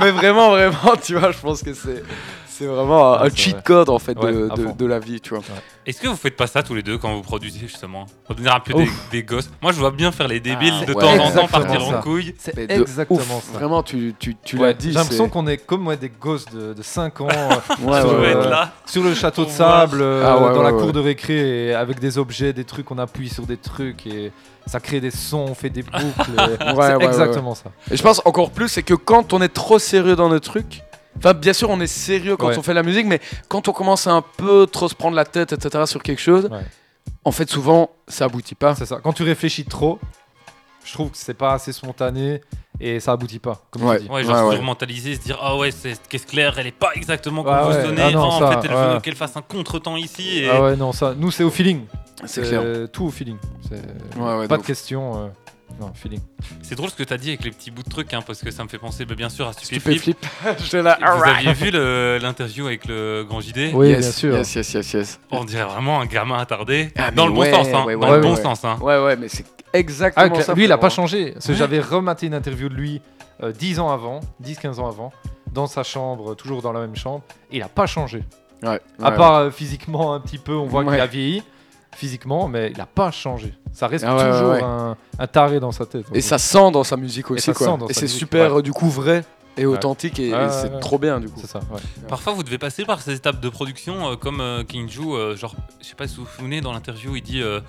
[0.00, 2.02] mais vraiment, vraiment, tu vois, je pense que c'est.
[2.58, 3.62] C'est vraiment un, Ouais, un c'est cheat vrai.
[3.64, 5.42] code en fait Ouais, de, de- la vie, tu vois.
[5.84, 8.06] Est-ce que vous faites pas ça tous les deux quand vous produisez justement?
[8.28, 9.50] Redevenir un peu des, des gosses?
[9.62, 11.00] Moi je vois bien faire les débiles Ah, de ouais.
[11.02, 11.98] temps en temps Exactement partir ça.
[11.98, 12.34] en couille.
[12.38, 13.44] C'est exactement ouf.
[13.52, 13.58] ça.
[13.58, 14.88] Vraiment, tu, tu, tu Ouais, l'as dit.
[14.92, 17.48] J'ai l'impression qu'on est comme ouais, des gosses de, de 5 ans euh,
[17.84, 18.30] Ouais, Je ouais, veux ouais.
[18.30, 18.72] être là.
[18.86, 20.92] sur le château de sable, euh, Ah ouais, dans la cour ouais.
[20.92, 24.32] de récré, et avec des objets, des trucs, on appuie sur des trucs et
[24.66, 26.02] ça crée des sons, on fait des boucles.
[26.36, 27.70] c'est ouais, ouais, exactement ça.
[27.90, 30.82] Et je pense encore plus, c'est que quand on est trop sérieux dans nos trucs,
[31.18, 32.58] enfin bien sûr on est sérieux quand Ouais.
[32.58, 35.24] on fait la musique, mais quand on commence à un peu trop se prendre la
[35.24, 35.84] tête, etc.
[35.86, 36.60] sur quelque chose, Ouais.
[37.24, 38.74] en fait souvent ça aboutit pas.
[38.74, 39.00] C'est ça.
[39.02, 39.98] Quand tu réfléchis trop,
[40.84, 42.40] je trouve que c'est pas assez spontané
[42.78, 43.60] et ça aboutit pas.
[43.70, 43.96] Comme Ouais.
[43.98, 44.10] tu dis.
[44.10, 44.54] Ouais, genre Ouais, se ouais.
[44.56, 47.68] surmentaliser, se dire ah ouais, c'est caisse claire, elle est pas exactement comme Ouais, vous
[47.76, 47.82] ouais.
[47.84, 48.02] sonnez.
[48.02, 50.40] Ah non, en ça, fait, elle veut qu'elle fasse un contretemps ici.
[50.44, 50.48] Et...
[50.50, 51.82] Ah ouais, non, ça, nous c'est au feeling.
[52.24, 52.62] C'est clair.
[52.92, 53.36] Tout au feeling.
[53.68, 55.24] C'est Ouais, ouais, pas de de question.
[55.24, 55.28] euh,
[55.78, 56.20] Non, feeling.
[56.62, 58.50] C'est drôle ce que t'as dit avec les petits bouts de trucs, hein, parce que
[58.50, 59.98] ça me fait penser bah, bien sûr à Stupéflip.
[59.98, 60.26] Stupéflip.
[60.64, 60.98] J'étais là.
[61.00, 61.70] Vous aviez vu
[62.20, 64.36] l'interview avec le grand JD Oui, yes, bien sûr.
[64.36, 65.20] Yes, yes, yes, yes.
[65.30, 66.90] On dirait vraiment un gamin attardé.
[66.96, 67.84] Ah, dans le bon ouais, sens, hein.
[67.84, 68.42] ouais, dans ouais, le bon ouais.
[68.42, 68.64] sens.
[68.64, 68.78] Hein.
[68.80, 70.54] Ouais, ouais, mais c'est Ah, exactement cla- ça.
[70.54, 71.32] lui, il a pas changé.
[71.32, 73.02] Parce que J'avais rematé une interview de lui
[73.42, 75.12] euh, 10 ans avant, 10-15 ans avant,
[75.52, 77.22] dans sa chambre, toujours dans la même chambre.
[77.50, 78.22] Et il a pas changé.
[78.62, 80.92] Ouais, à part euh, physiquement un petit peu, on voit Ouais.
[80.94, 81.42] qu'il a vieilli
[81.96, 83.52] physiquement, mais il a pas changé.
[83.72, 84.62] Ça reste Ah ouais, toujours ouais.
[84.62, 86.06] Un, un taré dans sa tête.
[86.14, 87.78] Et ça sent dans sa musique aussi, quoi.
[87.88, 88.62] et sa c'est super, ouais.
[88.62, 89.24] du coup, vrai
[89.58, 90.80] et authentique, et, et c'est ouais.
[90.80, 91.40] trop bien, du coup.
[91.40, 91.80] C'est ça, ouais.
[92.08, 95.34] Parfois, vous devez passer par ces étapes de production, euh, comme euh, King Ju, euh,
[95.34, 97.60] genre, je sais pas si vous vous souvenez, dans l'interview, il dit euh,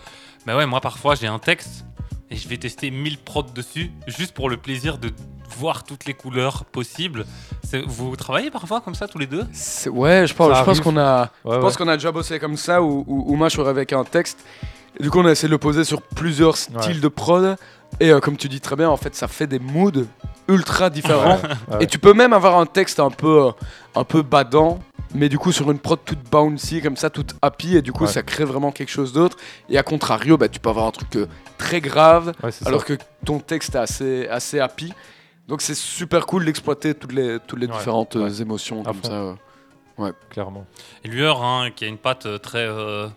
[0.45, 1.85] Bah ouais, moi parfois j'ai un texte
[2.29, 5.11] et je vais tester 1000 prods dessus, juste pour le plaisir de
[5.57, 7.25] voir toutes les couleurs possibles.
[7.85, 9.45] Vous travaillez parfois comme ça tous les deux?
[9.91, 11.77] Ouais, je pense, je pense qu'on a, Ouais, je pense ouais.
[11.77, 14.39] qu'on a déjà bossé comme ça, où moi je serais avec un texte.
[14.99, 16.99] Et du coup, on a essayé de le poser sur plusieurs styles Ouais.
[16.99, 17.55] de prod.
[17.99, 20.05] Et euh, comme tu dis très bien, en fait, ça fait des moods
[20.47, 21.39] ultra différents.
[21.79, 23.51] Et tu peux même avoir un texte un peu, euh,
[23.95, 24.79] un peu badant,
[25.13, 28.05] mais du coup sur une prod toute bouncy, comme ça, toute happy, et du coup
[28.05, 28.09] Ouais.
[28.11, 29.37] ça crée vraiment quelque chose d'autre.
[29.69, 32.87] Et à contrario, bah, tu peux avoir un truc euh, très grave, Ouais, alors ça.
[32.87, 32.93] que
[33.25, 34.93] ton texte est assez, assez happy.
[35.47, 37.77] Donc c'est super cool d'exploiter toutes les, toutes les Ouais.
[37.77, 38.41] différentes euh, Ouais.
[38.41, 39.09] émotions À comme fond.
[39.09, 39.13] ça.
[39.13, 40.11] euh.
[40.29, 40.65] clairement.
[41.03, 43.07] Et Lueur, hein, qui a une patte euh, très euh,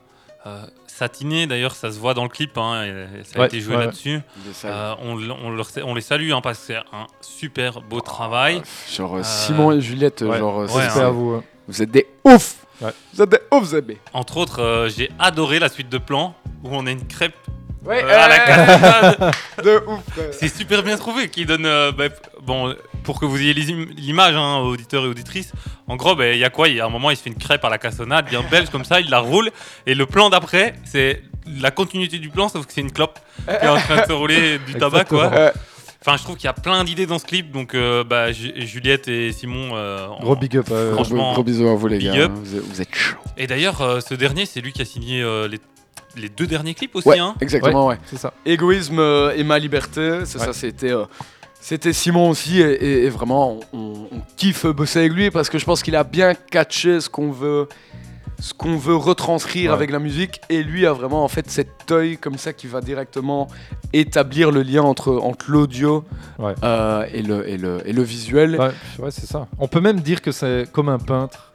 [0.46, 1.46] euh, satiné.
[1.46, 2.56] D'ailleurs, ça se voit dans le clip.
[2.56, 4.20] hein, et ça a Ouais, été joué ouais, là-dessus.
[4.64, 8.00] Euh, on, l- on leur- on les salue hein, parce que c'est un super beau
[8.00, 8.62] travail.
[8.92, 10.38] Genre euh, Simon et Juliette, Ouais.
[10.38, 11.30] genre, Ouais, c'est- à vous.
[11.34, 11.44] hein.
[11.68, 12.92] vous êtes des ouf Ouais.
[13.12, 16.34] Vous êtes des ouf, vous êtes Entre autres, euh, j'ai adoré la suite de plans
[16.64, 17.36] où on a une crêpe
[17.84, 19.34] Ouais, euh, à la cassonade.
[19.64, 20.00] de ouf.
[20.32, 21.64] C'est super bien trouvé, qui donne.
[21.66, 22.04] euh, bah,
[22.42, 25.52] bon, pour que vous ayez l'image, hein, auditeurs et auditrices.
[25.86, 26.68] En gros, bah, il y a quoi?
[26.68, 28.68] Il y a un moment, il se fait une crêpe à la cassonade, bien belge
[28.70, 29.50] comme ça, il la roule.
[29.86, 31.22] Et le plan d'après, c'est
[31.60, 34.12] la continuité du plan, sauf que c'est une clope qui est en train de se
[34.12, 35.24] rouler du tabac, quoi.
[35.26, 35.50] Exactement.
[36.02, 38.52] Enfin, je trouve qu'il y a plein d'idées dans ce clip, donc euh, bah, Ju-
[38.56, 39.72] Juliette et Simon.
[39.74, 40.68] euh, en- Gros big up.
[40.70, 42.22] euh, Franchement, gros bisous à vous, les big gars.
[42.24, 42.32] up.
[42.34, 43.18] hein, Vous êtes, vous êtes chauds.
[43.36, 45.58] Et d'ailleurs, euh, ce dernier, c'est lui qui a signé euh, les,
[46.16, 47.08] les deux derniers clips aussi.
[47.08, 47.34] Ouais, Hein.
[47.40, 47.98] exactement, ouais.
[48.06, 48.32] C'est ça.
[48.46, 50.46] Égoïsme euh, et ma liberté, c'est Ouais.
[50.46, 50.92] ça, c'était.
[50.92, 51.04] euh,
[51.62, 55.58] c'était Simon aussi, et, et- et vraiment, on, on kiffe bosser avec lui parce que
[55.58, 57.68] je pense qu'il a bien catché ce qu'on veut,
[58.40, 59.76] ce qu'on veut retranscrire Ouais.
[59.76, 62.80] avec la musique, et lui a vraiment en fait cet œil comme ça qui va
[62.80, 63.46] directement
[63.92, 66.04] établir le lien entre, entre l'audio
[66.38, 66.54] Ouais.
[66.64, 68.56] euh, et, le, et, le, et le visuel.
[68.58, 68.70] Ouais,
[69.04, 69.46] ouais, c'est ça.
[69.58, 71.52] On peut même dire que c'est comme un peintre.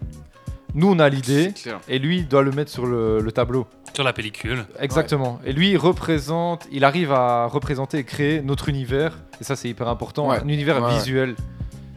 [0.76, 1.54] Nous, on a l'idée,
[1.88, 3.66] et lui, il doit le mettre sur le, le tableau.
[3.94, 4.66] Sur la pellicule.
[4.80, 5.40] Exactement.
[5.46, 9.18] Et lui, il représente, il arrive à représenter et créer notre univers.
[9.40, 10.28] Et ça, c'est hyper important.
[10.30, 10.40] Ouais.
[10.44, 11.36] Un univers Ouais, visuel.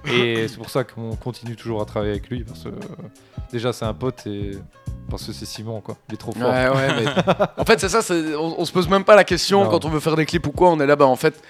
[0.06, 2.44] Et c'est pour ça qu'on continue toujours à travailler avec lui.
[2.44, 2.72] Parce que euh,
[3.52, 4.52] déjà, c'est un pote et
[5.10, 5.96] parce que c'est Simon, quoi.
[6.08, 6.48] Il est trop fort.
[6.48, 8.00] Ouais, ouais, mais en fait, c'est ça,
[8.38, 9.70] on, on se pose même pas la question Non.
[9.70, 10.70] quand on veut faire des clips ou quoi.
[10.70, 11.42] On est là, bah en fait,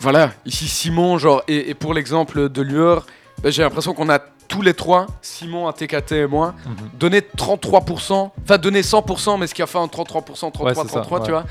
[0.00, 3.06] voilà, ici Simon, genre, et, et pour l'exemple de Lueur,
[3.42, 6.90] bah, j'ai l'impression qu'on a tous les trois, Simon, ATKT et moi, Mhm.
[6.98, 10.94] donné 33%, enfin donné 100%, mais ce qui a fait un 33%, 33, Ouais, c'est
[10.94, 11.40] ça, 33, tu ouais.
[11.40, 11.44] vois,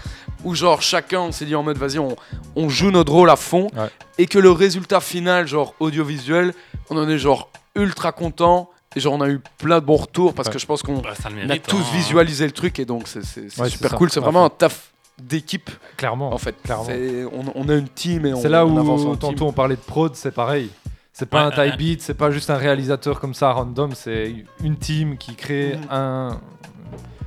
[0.43, 2.15] où genre chacun, on s'est dit en mode, vas-y, on,
[2.55, 3.89] on joue notre rôle à fond, Ouais.
[4.17, 6.53] et que le résultat final, genre audiovisuel,
[6.89, 8.69] on en est genre ultra content.
[8.95, 10.53] Et genre on a eu plein de bons retours parce Ouais.
[10.55, 11.83] que je pense qu'on Bah, a tous hein.
[11.93, 13.21] visualisé le truc et donc c'est
[13.69, 14.09] super cool.
[14.09, 16.33] C'est vraiment un taf d'équipe Clairement.
[16.33, 16.55] en fait.
[16.63, 16.87] clairement.
[17.31, 19.19] On, on a une team et on, C'est là on avance en où team.
[19.33, 20.71] tantôt on parlait de prod, c'est pareil.
[21.19, 21.77] C'est pas Ouais, un type ouais.
[21.77, 25.87] beat, c'est pas juste un réalisateur comme ça random, c'est une team qui crée Mhm.
[25.89, 26.41] un,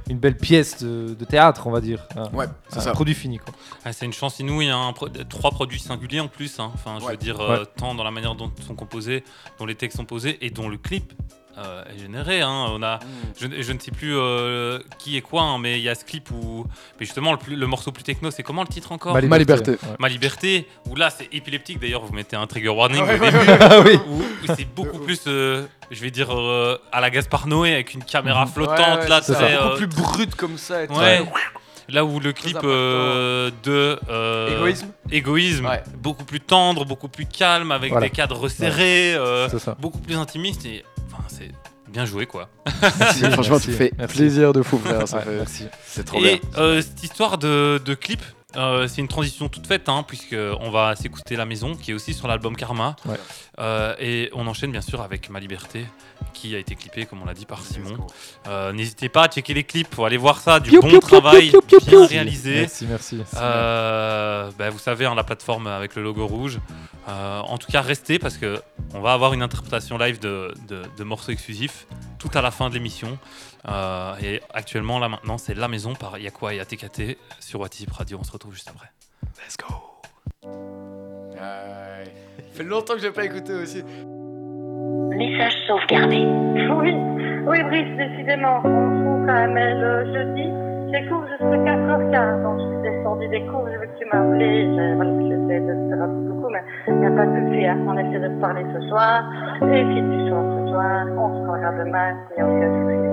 [0.09, 2.07] une belle pièce de, de théâtre, on va dire.
[2.16, 2.92] Un, Ouais, c'est un ça.
[2.92, 3.53] produit fini quoi.
[3.85, 6.61] Ah, c'est une chance inouïe, hein, pro- trois produits singuliers en plus.
[6.61, 6.70] hein.
[6.74, 7.12] Enfin, je Ouais.
[7.12, 7.66] veux dire, euh, Ouais.
[7.76, 9.24] tant dans la manière dont ils sont composés,
[9.59, 11.12] dont les textes sont posés et dont le clip
[11.59, 12.41] euh, est généré.
[12.43, 12.67] hein.
[12.71, 12.99] On a,
[13.41, 16.05] je, je ne sais plus euh, qui est quoi, hein, mais il y a ce
[16.05, 16.65] clip où,
[16.99, 19.15] mais justement, le, plus- le morceau plus techno, c'est comment le titre encore?
[19.15, 19.73] Ma liberté.
[19.73, 19.79] ouais.
[19.99, 20.67] Ma liberté.
[20.89, 21.79] Où là, c'est épileptique.
[21.81, 23.51] D'ailleurs, vous mettez un trigger warning Ouais, au ouais, début.
[23.61, 23.99] Ah oui.
[24.09, 27.95] Où, où c'est beaucoup plus, euh, je vais dire, euh, à la Gaspard Noé avec
[27.95, 30.85] une caméra flottante Ouais, ouais, là, c'est beaucoup euh, plus brut comme ça.
[30.85, 30.89] Et.
[30.89, 31.21] Ouais.
[31.89, 34.87] Là où le clip euh, de euh, Égoïsme.
[35.11, 35.83] égoïsme, Ouais.
[35.99, 38.07] beaucoup plus tendre, beaucoup plus calme, avec Voilà.
[38.07, 39.77] des cadres resserrés, euh, C'est ça.
[39.81, 40.85] beaucoup plus intimiste et
[41.37, 41.51] c'est
[41.88, 42.49] bien joué quoi.
[42.99, 44.16] Merci, Franchement, merci, tu fais merci.
[44.16, 45.07] plaisir de fou, frère.
[45.09, 45.64] ça Ouais, fait- merci.
[45.87, 46.31] C'est trop bien.
[46.33, 48.21] Et euh, cette histoire de, de clip,
[48.57, 51.95] euh, c'est une transition toute faite hein, puisque on va s'écouter La Maison qui est
[51.95, 53.17] aussi sur l'album Karma Ouais.
[53.59, 55.85] Euh, et on enchaîne bien sûr avec Ma Liberté
[56.33, 57.97] qui a été clippé comme on l'a dit par Simon.
[58.49, 61.51] Euh, N'hésitez pas à checker les clips, faut aller voir ça, du Piou, bon travail,
[61.51, 62.07] piou, piou, piou, bien piou.
[62.07, 62.55] réalisé.
[62.61, 63.21] Merci, merci.
[63.37, 66.59] Euh, bah, vous savez, hein, la plateforme avec le logo rouge.
[67.09, 68.61] Euh, en tout cas, restez parce que
[68.95, 71.87] on va avoir une interprétation live de, de- de morceaux exclusifs
[72.19, 73.19] tout à la fin de l'émission.
[73.68, 78.18] Euh, et actuellement, là maintenant, c'est La Maison par Yakwa et ATKT sur Watip Radio.
[78.20, 78.90] On se retrouve juste après.
[79.38, 79.75] Let's go.
[81.33, 82.05] Ouais.
[82.38, 83.83] Ça fait longtemps que j'ai pas écouté aussi.
[85.16, 86.25] Message sauvegardé.
[86.81, 86.94] Oui,
[87.46, 88.62] oui, Brice, décidément.
[88.64, 90.49] On se trouve quand même le jeudi.
[90.92, 92.42] J'ai cours jusqu'à 4h15.
[92.42, 94.66] Donc, je suis descendu des cours, j'ai vu que tu m'as appelé.
[94.96, 97.66] Voilà, j'essaie de te rappeler beaucoup, mais il n'y a pas de souci.
[97.66, 97.79] Hein.
[97.87, 99.23] On essaie de se parler ce soir.
[99.62, 101.07] Et puis, tu soir ce soir.
[101.18, 102.16] On se regarde demain.
[102.31, 103.10] Il n'y a aucun souci.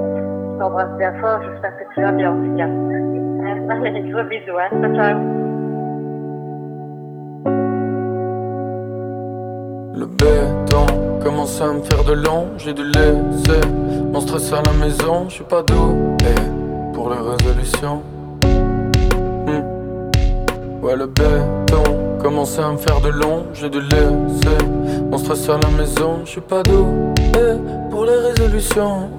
[0.60, 1.39] T'embrasse bien fort.
[1.43, 2.67] J'espère que tu vas bien, en tout cas.
[3.70, 4.58] Allez, gros bisous.
[4.58, 4.70] Hein.
[4.82, 5.20] Ciao, ciao.
[9.96, 10.86] Le béton
[11.24, 13.62] commence à me faire de long, j'ai dû laisser
[14.13, 16.36] mon stress à la maison, je suis pas doué
[16.93, 18.04] pour les résolutions.
[18.43, 19.63] Hmm.
[20.84, 21.84] Ouais, le béton
[22.22, 24.58] commence à me faire de long, j'ai dû laisser
[25.10, 27.58] mon stress à la maison, je suis pas doué
[27.89, 29.10] pour les résolutions.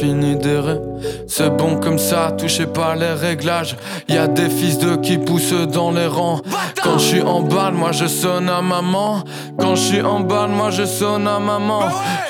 [0.00, 0.78] Fini d'errer.
[1.28, 3.76] C'est bon comme ça, touchez pas les réglages.
[4.08, 6.40] Y a des fils de qui poussent dans les rangs.
[6.82, 9.22] Quand je suis en balle, moi je sonne à maman.
[9.58, 11.82] Quand je suis en balle, moi je sonne à maman.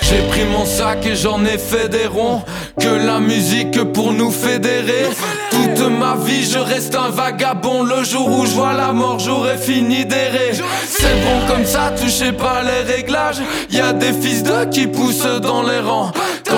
[0.03, 2.43] J'ai pris mon sac et j'en ai fait des ronds.
[2.81, 5.05] Que la musique pour nous fédérer.
[5.51, 7.85] Toute ma vie, je reste un vagabond.
[7.85, 10.53] Le jour où je vois la mort, j'aurais fini d'errer.
[10.87, 13.43] C'est bon comme ça, touchez pas les réglages.
[13.71, 16.11] Y a des fils de qui poussent dans les rangs.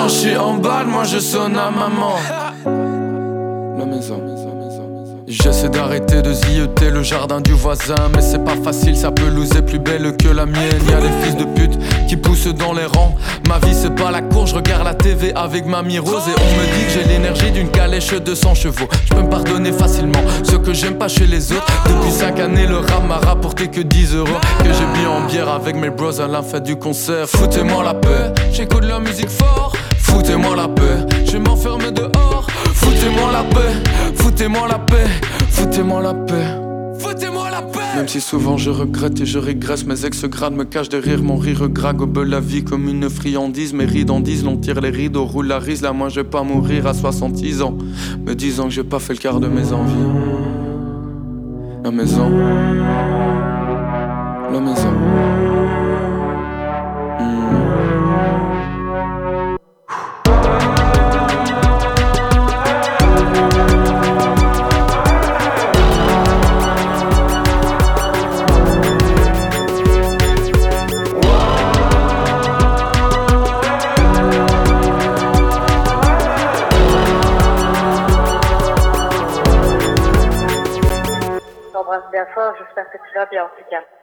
[0.03, 2.15] Quand je suis en balle, moi je sonne à maman.
[3.79, 4.21] La maison.
[5.25, 9.61] J'essaie d'arrêter de zioter le jardin du voisin Mais c'est pas facile, sa pelouse est
[9.61, 10.81] plus belle que la mienne.
[10.89, 13.15] Y'a des fils de pute qui poussent dans les rangs.
[13.47, 16.59] Ma vie c'est pas la cour, je regarde la TV avec mamie Rose Et on
[16.59, 18.89] me dit que j'ai l'énergie d'une calèche de 100 chevaux.
[19.05, 21.65] Je peux me pardonner facilement ce que j'aime pas chez les autres.
[21.87, 24.39] Depuis 5 années le rap m'a rapporté que 10 euros.
[24.59, 27.29] Que j'ai bu en bière avec mes bros à la fête du concert.
[27.29, 29.71] Foutez-moi la paix, j'écoute la musique fort
[30.13, 32.47] Foutez-moi la paix, je m'enferme dehors.
[32.73, 35.07] Foutez-moi la paix, foutez-moi la paix,
[35.49, 36.63] foutez-moi la paix.
[36.99, 37.79] Foutez-moi la paix.
[37.95, 41.67] Même si souvent je regrette et je régresse Mes ex-grades me cachent derrière mon rire
[41.67, 43.73] gras Gobe la vie comme une friandise.
[43.73, 46.27] Mes rides en disent, l'on tire les rideaux Roule la rise, là moi je vais
[46.27, 47.77] pas mourir à 66 ans
[48.25, 49.93] Me disant que j'ai pas fait le quart de mes envies.
[51.83, 52.29] La maison.
[54.51, 54.82] La maison
[82.91, 84.02] fort, j'espère que tu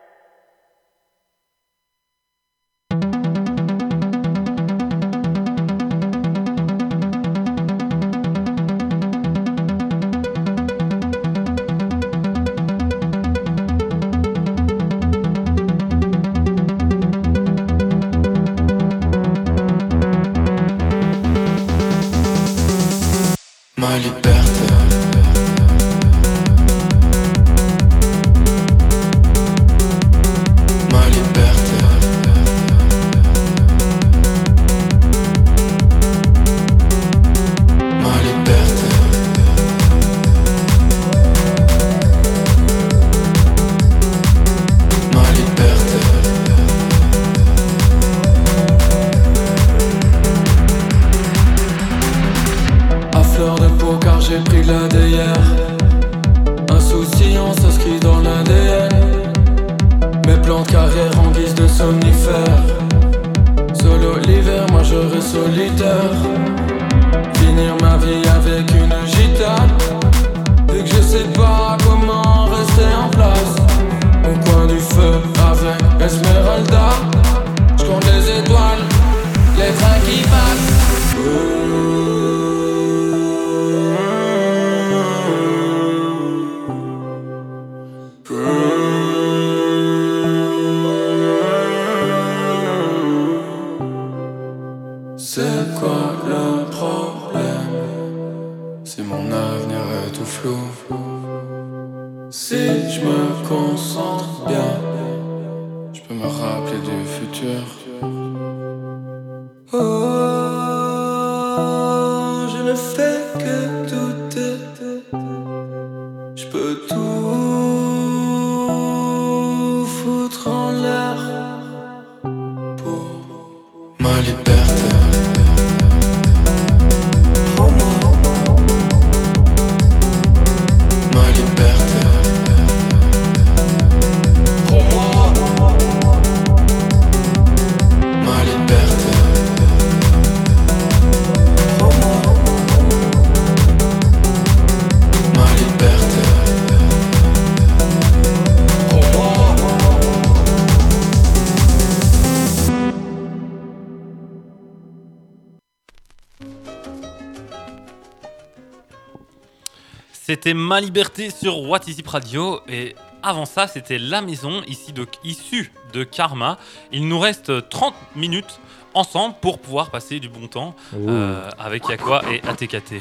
[160.51, 164.93] C'était Ma Liberté sur What Is It Radio et avant ça c'était La Maison ici
[164.93, 166.59] de, issue de Karma.
[166.91, 168.59] Il nous reste 30 minutes
[168.93, 172.95] ensemble pour pouvoir passer du bon temps euh, avec Yakwa et ATKT.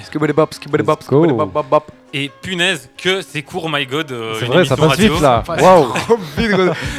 [2.14, 4.12] Et punaise que c'est court, my god.
[4.12, 5.14] euh, C'est vrai, ça passe radio.
[5.14, 5.44] vite là.
[5.48, 5.92] Waouh.
[6.38, 6.48] J'ai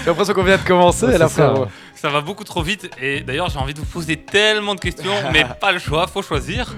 [0.05, 1.29] l'impression qu'on vient de commencer Ouais, là.
[1.29, 5.13] Ça va beaucoup trop vite et d'ailleurs j'ai envie de vous poser tellement de questions,
[5.33, 6.75] mais pas le choix, faut choisir.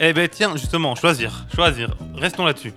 [0.00, 1.94] Eh ben tiens, justement, choisir, choisir.
[2.16, 2.72] Restons là-dessus.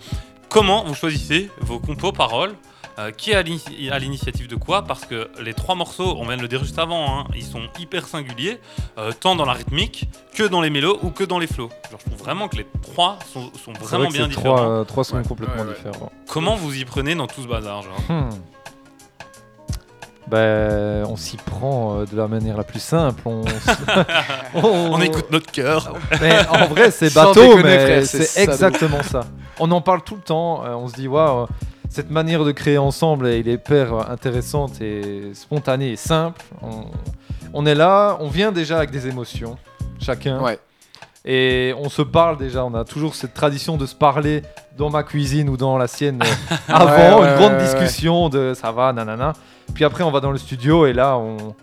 [0.50, 2.54] Comment vous choisissez vos compos paroles
[3.00, 4.84] Euh, Qui est à l'ini- à l'initiative de quoi?
[4.84, 7.64] Parce que les trois morceaux, on vient de le dire juste avant, hein, ils sont
[7.80, 8.60] hyper singuliers,
[9.00, 10.06] euh, tant dans la rythmique
[10.36, 11.70] que dans les mélos ou que dans les flows.
[11.90, 14.56] Genre, je trouve vraiment que les trois sont, sont C'est vrai vraiment que bien différents.
[14.58, 15.24] trois, euh, trois sont Ouais.
[15.28, 15.76] complètement Ouais, ouais.
[15.76, 16.12] différents.
[16.28, 18.00] Comment vous y prenez dans tout ce bazar genre?
[18.10, 18.30] Hmm.
[20.28, 23.22] Ben, on s'y prend euh, de la manière la plus simple.
[23.26, 23.44] On,
[25.02, 25.94] écoute notre cœur.
[26.22, 29.22] Mais en vrai, c'est bateau, mais c'est exactement ça.
[29.60, 30.64] On en parle tout le temps.
[30.66, 31.48] euh, on se dit, waouh,
[31.90, 36.42] cette manière de créer ensemble, elle est hyper intéressante et spontanée et simple.
[36.62, 36.86] On,
[37.54, 39.58] on est là, on vient déjà avec des émotions,
[40.00, 40.40] chacun.
[40.42, 40.58] Ouais.
[41.26, 42.66] Et on se parle déjà.
[42.66, 44.42] On a toujours cette tradition de se parler
[44.78, 46.20] dans ma cuisine ou dans la sienne
[46.68, 46.86] avant,
[47.20, 47.64] Ouais, ouais, une grande ouais, ouais.
[47.64, 49.34] discussion de ça va, nanana.
[49.74, 51.56] Puis après, on va dans le studio et là, on,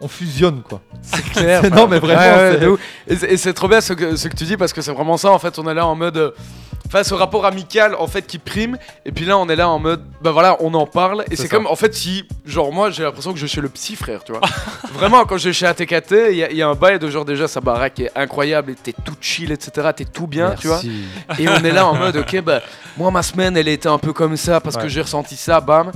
[0.00, 0.80] on fusionne quoi.
[1.02, 1.62] C'est clair.
[1.74, 2.76] non, mais vraiment, Ouais, ouais.
[3.30, 5.30] Et c'est- trop bien ce que, ce que tu dis parce que c'est vraiment ça.
[5.30, 6.16] En fait, on est là en mode.
[6.16, 6.30] euh,
[6.90, 9.78] Face au rapport amical en fait qui prime et puis là on est là en
[9.78, 13.02] mode bah voilà on en parle et C'est comme en fait si genre moi j'ai
[13.02, 14.40] l'impression que je suis chez le psy frère tu vois
[14.94, 17.10] vraiment quand je suis chez ATKT il y, a- il y a un bail de
[17.10, 20.66] genre déjà sa baraque est incroyable et t'es tout chill etc t'es tout bien tu
[20.68, 20.80] vois
[21.38, 22.62] et on est là en mode ok bah
[22.96, 25.92] moi ma semaine elle était un peu comme ça parce que j'ai ressenti ça bam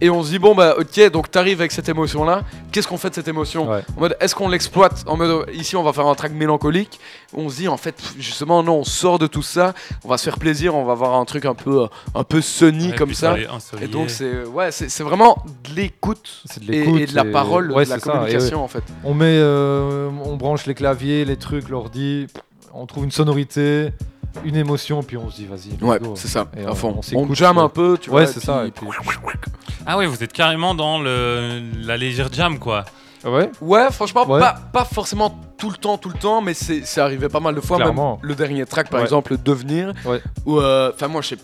[0.00, 2.96] et on se dit bon bah ok donc t'arrives avec cette émotion là qu'est-ce qu'on
[2.98, 3.82] fait de cette émotion Ouais.
[3.96, 6.98] en mode est-ce qu'on l'exploite en mode ici on va faire un track mélancolique.
[7.34, 9.72] On se dit en fait justement non on sort de tout ça.
[10.04, 12.40] On va se faire plaisir on va avoir un truc un peu euh, un peu
[12.40, 13.36] sunny Ouais, comme ça.
[13.80, 17.84] et donc c'est ouais c'est c'est vraiment de l'écoute et, de la et- parole ouais,
[17.84, 18.82] de la ça, communication en fait.
[19.04, 22.26] On met, euh, on branche les claviers, les trucs, l'ordi,
[22.74, 23.92] on trouve une sonorité,
[24.44, 25.82] une émotion, puis on se dit vas-y.
[25.84, 27.26] ouais c'est ça Et à on- fond on on,
[27.58, 27.64] ouais.
[27.64, 28.86] un peu tu Ouais, vois c'est ça, puis-
[29.86, 32.84] Ah ouais, vous êtes carrément dans le, la légère jam quoi.
[33.24, 33.50] Ouais.
[33.60, 34.40] Ouais, franchement, Ouais.
[34.40, 37.54] Pas, pas forcément tout le temps, tout le temps, mais c'est c'est arrivé pas mal
[37.54, 37.76] de fois.
[37.76, 38.18] Clairement.
[38.22, 39.04] Même le dernier track, par Ouais.
[39.04, 40.22] exemple, Devenir, Ouais.
[40.48, 41.36] euh, enfin, moi, je sais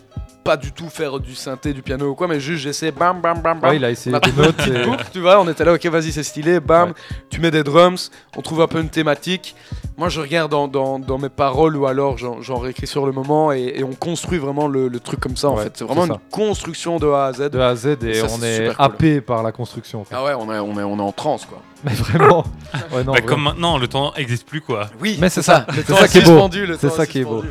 [0.46, 3.40] pas du tout faire du synthé, du piano ou quoi, mais juste j'essaie, bam, bam,
[3.42, 3.70] bam, bam.
[3.70, 4.66] Ouais, il a essayé des notes.
[4.66, 6.94] et- boucle, tu vois, on était là, ok, vas-y, c'est stylé, bam, Ouais.
[7.30, 9.54] tu mets des drums, on trouve un peu une thématique.
[9.98, 13.50] Moi, je regarde dans, dans, dans mes paroles ou alors j'en réécris sur le moment
[13.52, 15.72] et, et on construit vraiment le, le truc comme ça, en fait.
[15.74, 17.50] C'est vraiment une construction de A à Z.
[17.50, 18.74] De A à Z et Ça, on est cool.
[18.78, 20.02] happé par la construction.
[20.02, 20.14] en fait.
[20.16, 21.60] Ah ouais, on est, on, est, on est en transe, quoi.
[21.84, 22.44] Mais vraiment.
[22.92, 23.26] Ouais, non, Bah, vraiment.
[23.26, 24.90] comme maintenant, le temps n'existe plus quoi.
[25.00, 26.26] Oui, Mais c'est ça, Le c'est temps ça qui est beau.
[26.32, 27.42] suspendu, le C'est temps ça qui est frère,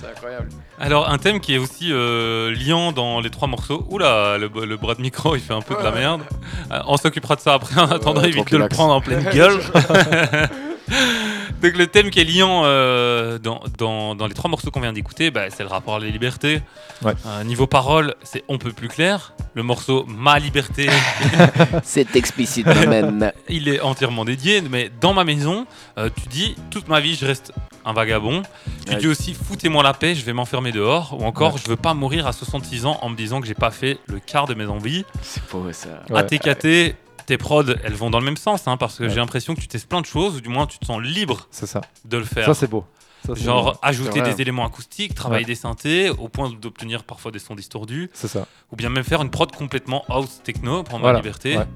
[0.00, 0.48] C'est incroyable.
[0.78, 3.86] Alors, un thème qui est aussi euh, liant dans les trois morceaux.
[3.90, 5.98] Oula, le, le bras de micro, il fait un peu de la Ouais.
[6.00, 6.22] merde.
[6.70, 7.80] Euh, on s'occupera de ça après.
[7.80, 9.58] En attendant, évite de le prendre en pleine gueule.
[11.62, 14.92] Donc, le thème qui est liant euh, dans, dans, dans les trois morceaux qu'on vient
[14.92, 16.60] d'écouter, bah, c'est le rapport à la liberté.
[17.02, 17.14] Ouais.
[17.26, 19.32] Euh, niveau parole, c'est on peut plus clair.
[19.54, 20.88] Le morceau Ma liberté,
[21.82, 23.32] C'est explicite, man.
[23.48, 24.60] il est entièrement dédié.
[24.62, 25.66] Mais dans ma maison,
[25.98, 27.52] euh, tu dis toute ma vie, je reste
[27.84, 28.42] un vagabond.
[28.86, 28.98] Tu Ouais.
[29.00, 31.16] dis aussi foutez-moi la paix, je vais m'enfermer dehors.
[31.18, 33.70] Ou encore, je veux pas mourir à 66 ans en me disant que j'ai pas
[33.70, 35.04] fait le quart de mes envies.
[35.22, 35.88] C'est faux, ça.
[36.10, 36.20] Ouais.
[36.20, 36.94] ATKT,
[37.28, 39.10] tes prods, elles vont dans le même sens, hein, parce que Ouais.
[39.10, 41.46] j'ai l'impression que tu testes plein de choses, ou du moins tu te sens libre
[41.50, 41.82] C'est ça.
[42.04, 42.46] de le faire.
[42.46, 42.84] Ça, c'est beau.
[43.26, 43.78] Ça, Genre beau.
[43.82, 45.48] ajouter des éléments acoustiques, travailler Ouais.
[45.48, 48.46] des synthés, au point d'obtenir parfois des sons distordus, C'est ça.
[48.72, 51.18] ou bien même faire une prod complètement house techno, prendre Voilà.
[51.18, 51.58] ma liberté.
[51.58, 51.66] Ouais.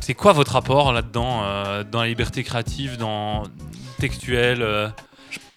[0.00, 3.44] C'est quoi votre rapport là-dedans, euh, dans la liberté créative, dans
[4.00, 4.88] textuelle euh,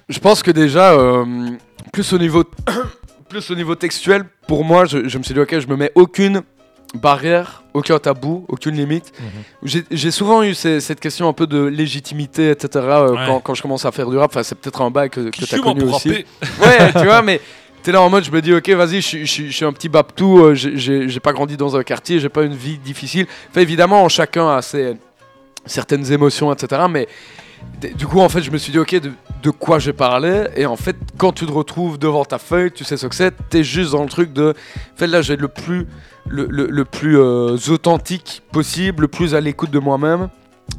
[0.09, 1.25] Je pense que déjà, euh,
[1.91, 2.43] plus, au niveau
[3.29, 5.91] plus au niveau textuel, pour moi, je, je me suis dit, ok, je me mets
[5.95, 6.43] aucune
[6.95, 9.11] barrière, aucun tabou, aucune limite.
[9.19, 9.27] Mhm.
[9.63, 12.69] J'ai j'ai souvent eu ces- cette question un peu de légitimité, etc.
[12.75, 13.17] euh, Ouais.
[13.27, 14.31] quand, quand je commence à faire du rap.
[14.31, 16.09] Enfin, c'est peut-être un bail que, tu as connu aussi.
[16.61, 17.41] Ouais, tu vois, mais
[17.83, 19.65] t'es là en mode, je me dis, ok, vas-y, je, suis- je, suis- je suis
[19.65, 22.55] un petit baptou, euh, j'ai- j'ai j'ai pas grandi dans un quartier, j'ai pas une
[22.55, 23.27] vie difficile.
[23.51, 24.93] Enfin, évidemment, chacun a ses,
[25.65, 26.83] certaines émotions, etc.
[26.89, 27.07] Mais
[27.95, 29.11] du coup, en fait, je me suis dit, ok, de,
[29.43, 32.83] de quoi je parlais Et en fait, quand tu te retrouves devant ta feuille, tu
[32.83, 35.47] sais ce que c'est, t'es juste dans le truc de, en fait, là, j'ai le
[35.47, 35.85] plus,
[36.29, 40.29] le, le- le plus euh, authentique possible, le plus à l'écoute de moi-même.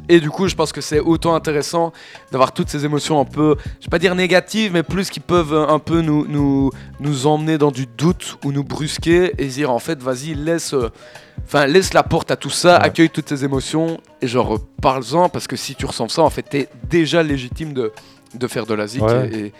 [0.07, 1.91] Et du coup, je pense que c'est autant intéressant
[2.31, 5.53] d'avoir toutes ces émotions un peu, je vais pas dire négatives, mais plus qui peuvent
[5.53, 9.71] euh, un peu nous, nous, nous emmener dans du doute ou nous brusquer et dire
[9.71, 10.89] en fait, vas-y, laisse, euh,
[11.45, 12.85] enfin, laisse la porte à tout ça, Ouais.
[12.85, 16.43] accueille toutes tes émotions et genre, parle-en parce que si tu ressens ça, en fait,
[16.43, 17.91] t'es déjà légitime de,
[18.35, 19.29] de faire de la zik Ouais.
[19.33, 19.53] et, et-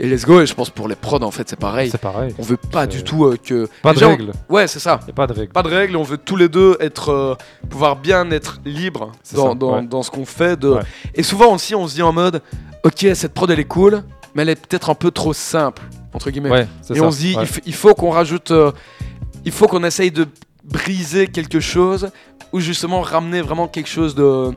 [0.00, 0.40] et let's go.
[0.40, 1.90] Et je pense pour les prods, en fait, c'est pareil.
[1.90, 2.34] C'est pareil.
[2.38, 3.68] On veut pas du tout euh, que.
[3.82, 4.32] Pas de règles.
[4.48, 5.00] Ouais, c'est ça.
[5.06, 5.52] Y a pas de règles.
[5.52, 7.34] Pas de règles, on veut tous les deux être, euh,
[7.68, 9.86] pouvoir bien être libres C'est dans, dans, ouais.
[9.86, 10.58] dans ce qu'on fait.
[10.58, 10.70] De...
[10.70, 10.82] Ouais.
[11.14, 12.42] Et souvent aussi, on se dit en mode,
[12.84, 14.02] ok, cette prod elle est cool,
[14.34, 15.82] mais elle est peut-être un peu trop simple,
[16.12, 16.50] entre guillemets.
[16.50, 17.04] Ouais, Et ça.
[17.04, 17.36] on se dit,
[17.66, 18.72] il faut qu'on rajoute, euh,
[19.44, 20.26] il faut qu'on essaye de
[20.64, 22.10] briser quelque chose,
[22.52, 24.52] ou justement ramener vraiment quelque chose de.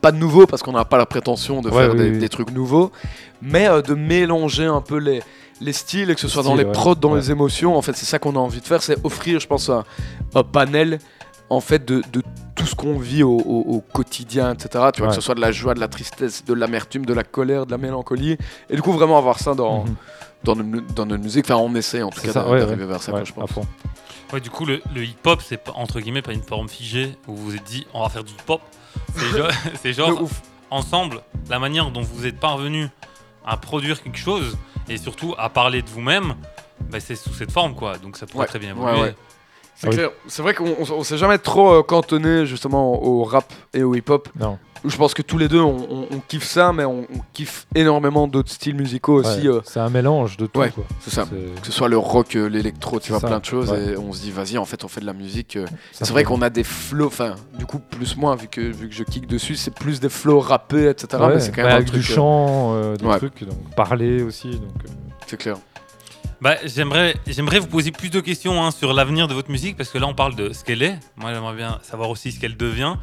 [0.00, 2.18] Pas de nouveau, parce qu'on n'a pas la prétention de Ouais, faire oui, des, oui.
[2.18, 2.90] des trucs nouveaux,
[3.42, 5.22] mais euh, de mélanger un peu les,
[5.60, 6.72] les styles, et que ce soit dans les ouais.
[6.72, 7.20] prods, dans Ouais.
[7.20, 7.76] les émotions.
[7.76, 9.84] En fait, c'est ça qu'on a envie de faire, c'est offrir, je pense, un,
[10.34, 10.98] un panel
[11.50, 12.22] en fait de, de
[12.54, 14.84] tout ce qu'on vit au, au- au quotidien, etc.
[14.94, 17.24] Tu vois, que ce soit de la joie, de la tristesse, de l'amertume, de la
[17.24, 18.36] colère, de la mélancolie.
[18.70, 19.94] Et du coup, vraiment avoir ça dans, Mhm.
[20.44, 21.44] dans, notre, dans notre musique.
[21.50, 22.86] Enfin, on essaie en tout cas d'arriver ouais.
[22.86, 23.50] vers ça, quoi, je à pense.
[23.50, 23.66] fond.
[24.32, 27.46] Ouais, du coup, le, le hip-hop, c'est entre guillemets pas une forme figée où vous
[27.46, 28.60] vous êtes dit on va faire du hip-hop.
[29.82, 30.42] C'est genre, ouf.
[30.70, 32.88] ensemble, la manière dont vous êtes parvenu
[33.44, 34.56] à produire quelque chose
[34.88, 36.34] et surtout à parler de vous-même,
[36.90, 37.98] bah, c'est sous cette forme quoi.
[37.98, 39.02] Donc ça pourrait Ouais, très bien ouais, évoluer.
[39.08, 39.14] ouais.
[39.82, 40.10] C'est clair.
[40.26, 43.94] C'est vrai qu'on on- on s'est jamais trop euh, cantonné justement au rap et au
[43.94, 44.28] hip-hop.
[44.38, 44.58] Non.
[44.82, 47.66] Je pense que tous les deux, on, on- on kiffe ça, mais on, on kiffe
[47.74, 49.46] énormément d'autres styles musicaux aussi.
[49.48, 50.58] Ouais, euh, C'est un mélange de tout.
[50.58, 50.84] ouais, quoi.
[51.00, 51.24] c'est ça.
[51.24, 53.70] Que ce soit le rock, euh, l'électro, tu vois, ça, plein de choses.
[53.70, 53.92] ouais.
[53.92, 55.56] Et on se dit, vas-y, en fait, on fait de la musique.
[55.56, 58.88] euh, C'est vrai qu'on a des flows, enfin, du coup, plus moi, vu que, vu
[58.88, 61.22] que je kick dessus, c'est plus des flows rappés, etc.
[61.28, 64.50] Mais c'est quand même un avec truc, du chant, des trucs, donc parler aussi.
[64.50, 64.70] Donc,
[65.26, 65.56] C'est clair.
[66.40, 69.90] Bah, j'aimerais, j'aimerais vous poser plus de questions hein, sur l'avenir de votre musique parce
[69.90, 70.98] que là on parle de ce qu'elle est.
[71.16, 72.94] Moi j'aimerais bien savoir aussi ce qu'elle devient.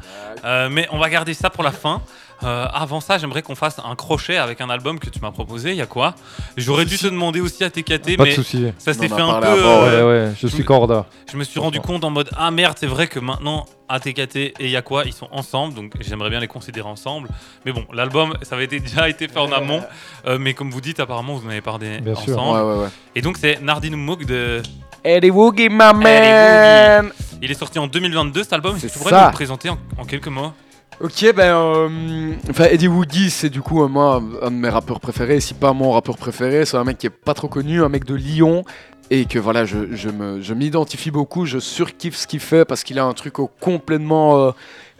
[0.44, 2.02] Euh, mais on va garder ça pour la fin.
[2.44, 5.70] Euh, avant ça, j'aimerais qu'on fasse un crochet avec un album que tu m'as proposé.
[5.70, 6.14] Il y a quoi?
[6.56, 8.64] J'aurais dû te demander aussi à TKT, pas de mais souci.
[8.78, 9.46] ça s'est fait un peu.
[9.48, 11.06] euh, ouais, ouais, je suis corda.
[11.32, 14.70] Je me suis rendu compte en mode ah merde c'est vrai que maintenant ATKT et
[14.70, 17.28] Yakwa ils sont ensemble donc j'aimerais bien les considérer ensemble
[17.66, 19.82] mais bon l'album ça avait été- déjà été fait en amont
[20.26, 22.38] euh, mais comme vous dites apparemment vous en avez parlé Bien sûr.
[22.38, 22.88] ensemble Ouais, ouais, ouais.
[23.14, 24.62] et donc c'est Nardine Mouk de
[25.04, 27.10] Eddie Woogie, my Eddie man!
[27.42, 29.20] il est sorti en 2022 cet album est-ce que C'est tu pourrais ça.
[29.22, 30.52] nous le présenter en, en quelques mots?
[31.00, 31.54] Ok, ben.
[31.54, 35.40] euh, Enfin, Eddie Woogie, c'est du coup, euh, moi, un de mes rappeurs préférés.
[35.40, 38.04] Si pas mon rappeur préféré, c'est un mec qui est pas trop connu, un mec
[38.04, 38.64] de Lyon.
[39.10, 43.04] Et que voilà, je, je m'identifie beaucoup, je surkiffe ce qu'il fait parce qu'il a
[43.04, 44.38] un truc complètement.
[44.38, 44.50] euh,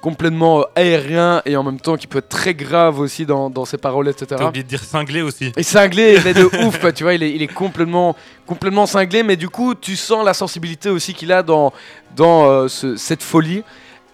[0.01, 3.65] complètement euh, aérien et en même temps qui peut être très grave aussi dans, dans
[3.65, 4.27] ses paroles, etc.
[4.29, 7.15] t'as oublié de dire cinglé aussi Et cinglé, il est de ouf, quoi, tu vois,
[7.15, 8.15] il est, il est complètement,
[8.47, 11.73] complètement cinglé, mais du coup, tu sens la sensibilité aussi qu'il a dans,
[12.15, 13.65] dans euh, ce- cette folie.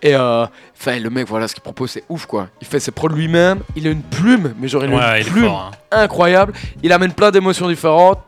[0.05, 0.47] Et euh,
[0.79, 2.49] enfin, le mec, voilà, ce qu'il propose, c'est ouf, quoi.
[2.61, 5.27] Il fait ses prods lui-même, il a une plume, mais genre, il a ouais une
[5.27, 5.77] il plume fort hein.
[6.03, 6.53] incroyable.
[6.83, 8.21] Il amène plein d'émotions différentes.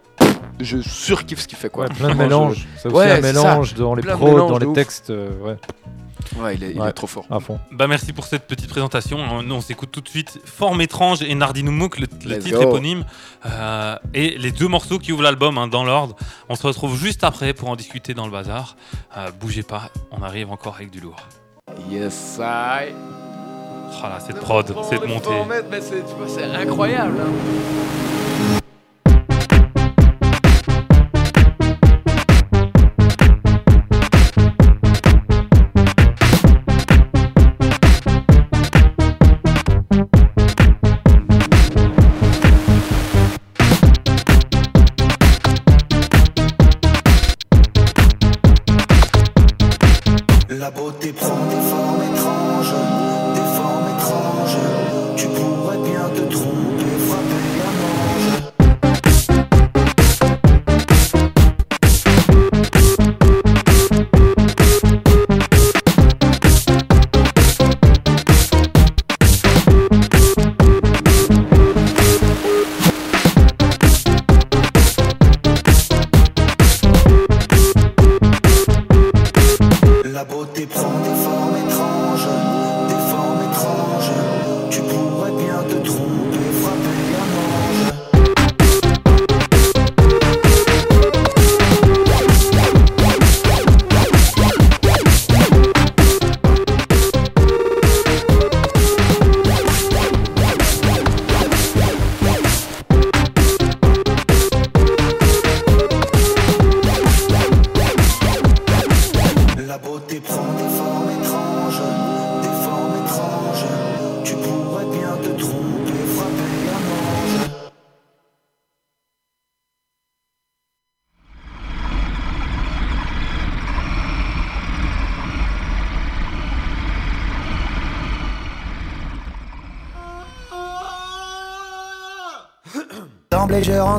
[0.59, 1.85] Je surkiffe ce qu'il fait, quoi.
[1.85, 2.66] Ouais, plein de Vraiment, je- mélanges.
[2.79, 5.11] C'est aussi Ouais, un mélange dans les prods, mélanges dans les textes.
[5.11, 5.57] euh, ouais,
[6.39, 6.89] Ouais, il est, il Ouais.
[6.89, 7.24] est trop fort.
[7.31, 7.61] à fond.
[7.70, 11.33] bah merci pour cette petite présentation on, on s'écoute tout de suite Forme étrange et
[11.37, 12.62] Nardine Mouk le, le titre go.
[12.68, 13.05] éponyme
[13.47, 16.16] euh, et les deux morceaux qui ouvrent l'album hein, dans l'ordre
[16.49, 18.77] on se retrouve juste après pour en discuter dans le bazar
[19.16, 21.16] Euh, bougez pas on arrive encore avec du lourd
[21.91, 22.93] Yes, I.
[22.95, 25.29] Oh là, cette prod, cette montée.
[25.69, 27.17] mais c'est incroyable.
[27.21, 27.33] hein.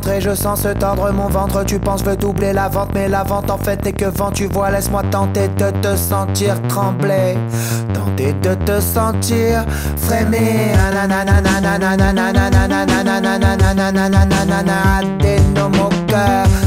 [0.06, 1.64] Et je sens se tordre mon ventre.
[1.66, 4.32] Tu penses veux doubler la vente, mais la vente en fait est que vent.
[4.32, 7.38] Tu vois, laisse-moi tenter de te sentir trembler.
[7.94, 9.66] Tenter de te sentir
[16.08, 16.67] cœur.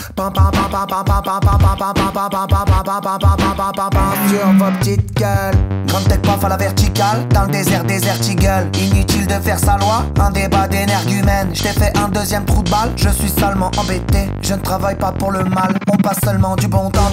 [4.29, 5.55] Sur vos petites gueules
[5.91, 9.77] Comme tech paf à la verticale Dans le désert désert eagle Inutile de faire sa
[9.77, 13.71] loi Un débat d'énergumène Je t'ai fait un deuxième trou de balle Je suis salement
[13.77, 17.09] embêté Je ne travaille pas pour le mal On passe seulement du bon temps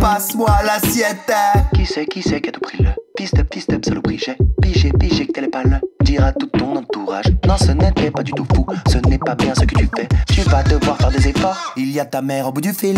[0.00, 1.32] Passe-moi l'assiette
[1.74, 5.32] Qui c'est qui c'est qui a tout le piste, piste, solo j'ai Pigé, pigé que
[5.32, 7.26] t'es pas le dire à tout ton entourage.
[7.46, 10.08] Non, ce n'était pas du tout fou, ce n'est pas bien ce que tu fais.
[10.26, 11.74] Tu vas devoir faire des efforts.
[11.76, 12.96] Il y a ta mère au bout du fil.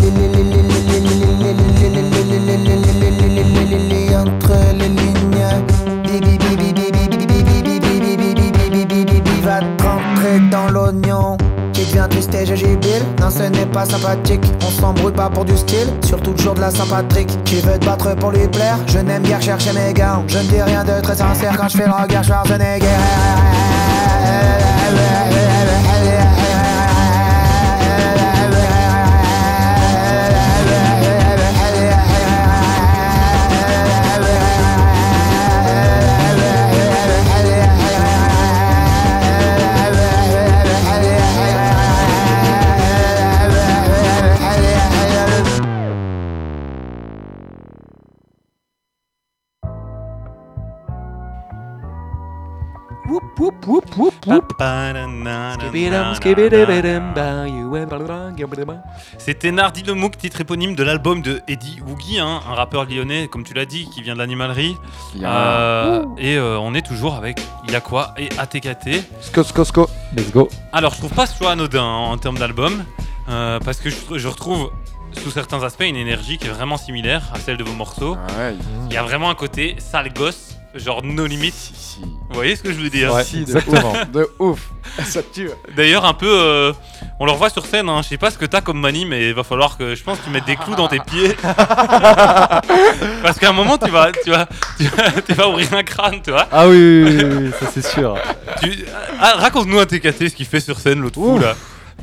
[4.15, 5.33] Entre les lignes,
[9.43, 11.37] va te rentrer dans l'oignon.
[11.73, 15.45] Qui devient triste et je jubile Non ce n'est pas sympathique On s'embrouille pas pour
[15.45, 15.89] du style.
[16.05, 18.79] Surtout toujours de la Saint-Patrick Qui veut te battre pour lui plaire.
[18.87, 21.79] Je n'aime guère chercher mes gants Je ne dis rien de très sincère Quand je
[21.79, 22.87] fais le regard Schwarzenegger
[59.19, 63.29] C'était Nardi le Mouk, titre éponyme de l'album de Eddie Woogie, hein, un rappeur lyonnais,
[63.29, 64.77] comme tu l'as dit, qui vient de l'animalerie.
[65.21, 69.05] Euh, et euh, on est toujours avec Yakwa et ATKT.
[69.21, 69.89] Sco, sco, sco.
[70.17, 70.49] Let's go.
[70.73, 72.85] Alors, je trouve pas ce choix anodin hein, en termes d'album,
[73.29, 74.71] euh, parce que je, je retrouve
[75.13, 78.15] sous certains aspects une énergie qui est vraiment similaire à celle de vos morceaux.
[78.39, 78.55] Ouais.
[78.89, 81.53] Il y a vraiment un côté sale gosse, genre no limit.
[81.53, 82.01] Si, si.
[82.01, 83.93] Vous voyez ce que je veux dire Ouais, Si, de exactement.
[83.93, 84.11] ouf.
[84.13, 84.61] De ouf.
[85.05, 85.51] Ça tue.
[85.77, 86.73] D'ailleurs, un peu, euh,
[87.21, 87.89] on le revoit sur scène.
[87.89, 88.01] Hein.
[88.03, 90.19] Je sais pas ce que t'as comme manie, mais il va falloir que je pense
[90.19, 91.37] que tu mettes des clous dans tes pieds.
[93.23, 94.47] Parce qu'à un moment, tu vas, tu vas,
[94.79, 96.47] tu vas, tu vas ouvrir un crâne, tu vois.
[96.51, 98.17] Ah oui, oui, oui, oui, ça c'est sûr.
[98.63, 98.85] Tu-
[99.21, 101.55] ah, Raconte-nous un TKT ce qu'il fait sur scène, l'autre fou là.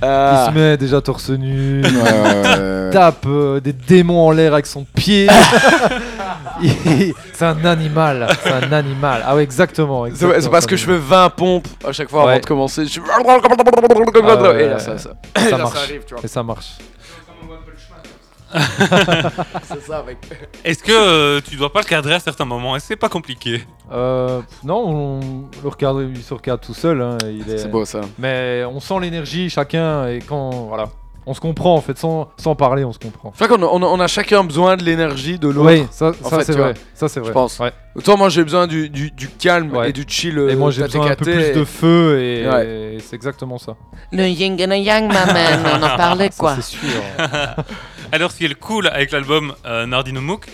[0.01, 2.89] Il se met déjà torse nu, ouais, ouais, ouais.
[2.93, 5.27] tape euh, des démons en l'air avec son pied.
[7.33, 9.23] C'est un animal, c'est un animal.
[9.25, 10.05] Ah ouais, exactement.
[10.13, 12.85] C'est parce que je fais 20 pompes à chaque fois avant de commencer.
[12.85, 12.99] Je...
[13.01, 15.11] ouais, Et là, ça, ça.
[15.35, 15.75] Ça Et là, marche.
[15.77, 16.23] arrive, tu vois.
[16.23, 16.77] Et ça marche.
[19.63, 20.17] C'est ça, mec.
[20.63, 22.75] Est-ce que euh, tu dois pas le cadrer à certains moments?
[22.75, 23.63] Est-ce que c'est pas compliqué?
[23.91, 25.19] Euh, non, on
[25.61, 26.99] le regarde, il se regarde tout seul.
[27.01, 27.59] hein, il est...
[27.59, 28.01] C'est beau ça.
[28.17, 30.89] Mais on sent l'énergie chacun et quand voilà,
[31.25, 33.31] on se comprend en fait sans, sans parler, on se comprend.
[33.37, 35.69] Je crois qu'on a, on a- on a chacun besoin de l'énergie de l'autre.
[35.71, 36.73] Oui, ça, ça fait, c'est tu vrai.
[36.73, 37.29] vois, Ça c'est vrai.
[37.29, 37.59] je pense.
[37.59, 37.71] Ouais.
[38.03, 39.89] Toi, moi, j'ai besoin du, du, du calme Ouais.
[39.89, 40.35] et du chill.
[40.37, 42.67] Et euh, moi j'ai besoin un peu plus de feu et, Ouais.
[42.95, 43.75] et c'est exactement ça.
[44.11, 46.55] Le yin et le yang, ma man, on en parlait Ça, quoi.
[46.55, 46.79] c'est sûr.
[48.11, 50.47] Alors, ce qui est le cool avec l'album euh, Nardino Mook,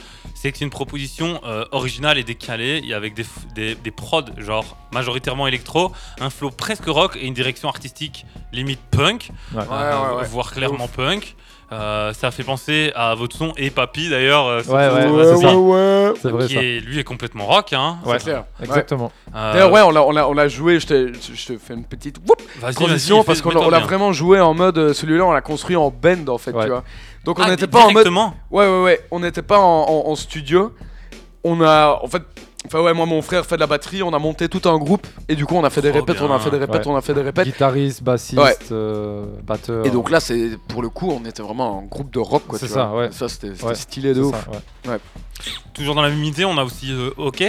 [0.45, 3.25] c'est que c'est une proposition euh, originale et décalée, et avec des,
[3.55, 5.91] des, des prods, genre majoritairement électro,
[6.21, 9.61] un flow presque rock et une direction artistique limite punk, Ouais.
[9.61, 10.25] Ouais, ouais, ouais.
[10.29, 11.35] voire clairement punk.
[11.71, 15.23] Euh, ça fait penser à votre son et Papy d'ailleurs, euh, Ouais, ouais, surtout, ouais,
[15.23, 15.57] euh, c'est ouais, ça.
[15.57, 16.13] ouais.
[16.21, 16.61] C'est vrai qui ça.
[16.61, 17.73] est, lui est complètement rock.
[17.73, 17.97] Hein.
[18.05, 18.19] Ouais.
[18.19, 18.45] C'est clair.
[18.61, 19.11] Exactement.
[19.35, 20.79] Euh, D'ailleurs, ouais, on l'a, on l'a, on l'a joué.
[20.79, 22.19] Je te, je te fais une petite
[22.75, 26.27] transition parce qu'on l'a, vraiment joué en mode euh, celui-là, on l'a construit en band
[26.27, 26.65] en fait, Ouais.
[26.65, 26.83] tu vois.
[27.25, 28.07] Donc on Ah, n'était pas en mode.
[28.07, 28.31] Ouais,
[28.67, 29.01] ouais, ouais.
[29.11, 30.71] On n'était pas en, en- en studio.
[31.43, 32.23] On a, en fait.
[32.67, 35.05] Enfin ouais, moi mon frère fait de la batterie, on a monté tout un groupe
[35.29, 36.91] et du coup on a fait des Trop répètes, on a fait des répètes, Ouais.
[36.91, 37.45] on a fait des répètes.
[37.45, 38.55] Guitariste, bassiste, Ouais.
[38.71, 39.85] euh, batteur.
[39.85, 42.57] Et donc là c'est pour le coup on était vraiment un groupe de rock quoi.
[42.57, 43.01] C'est ça, vois.
[43.01, 43.11] ouais.
[43.11, 43.75] Ça c'était, Ouais.
[43.75, 44.33] stylé de ouf.
[44.35, 44.97] ça, ouais.
[45.75, 47.43] Toujours dans la même idée, on a aussi euh, OK,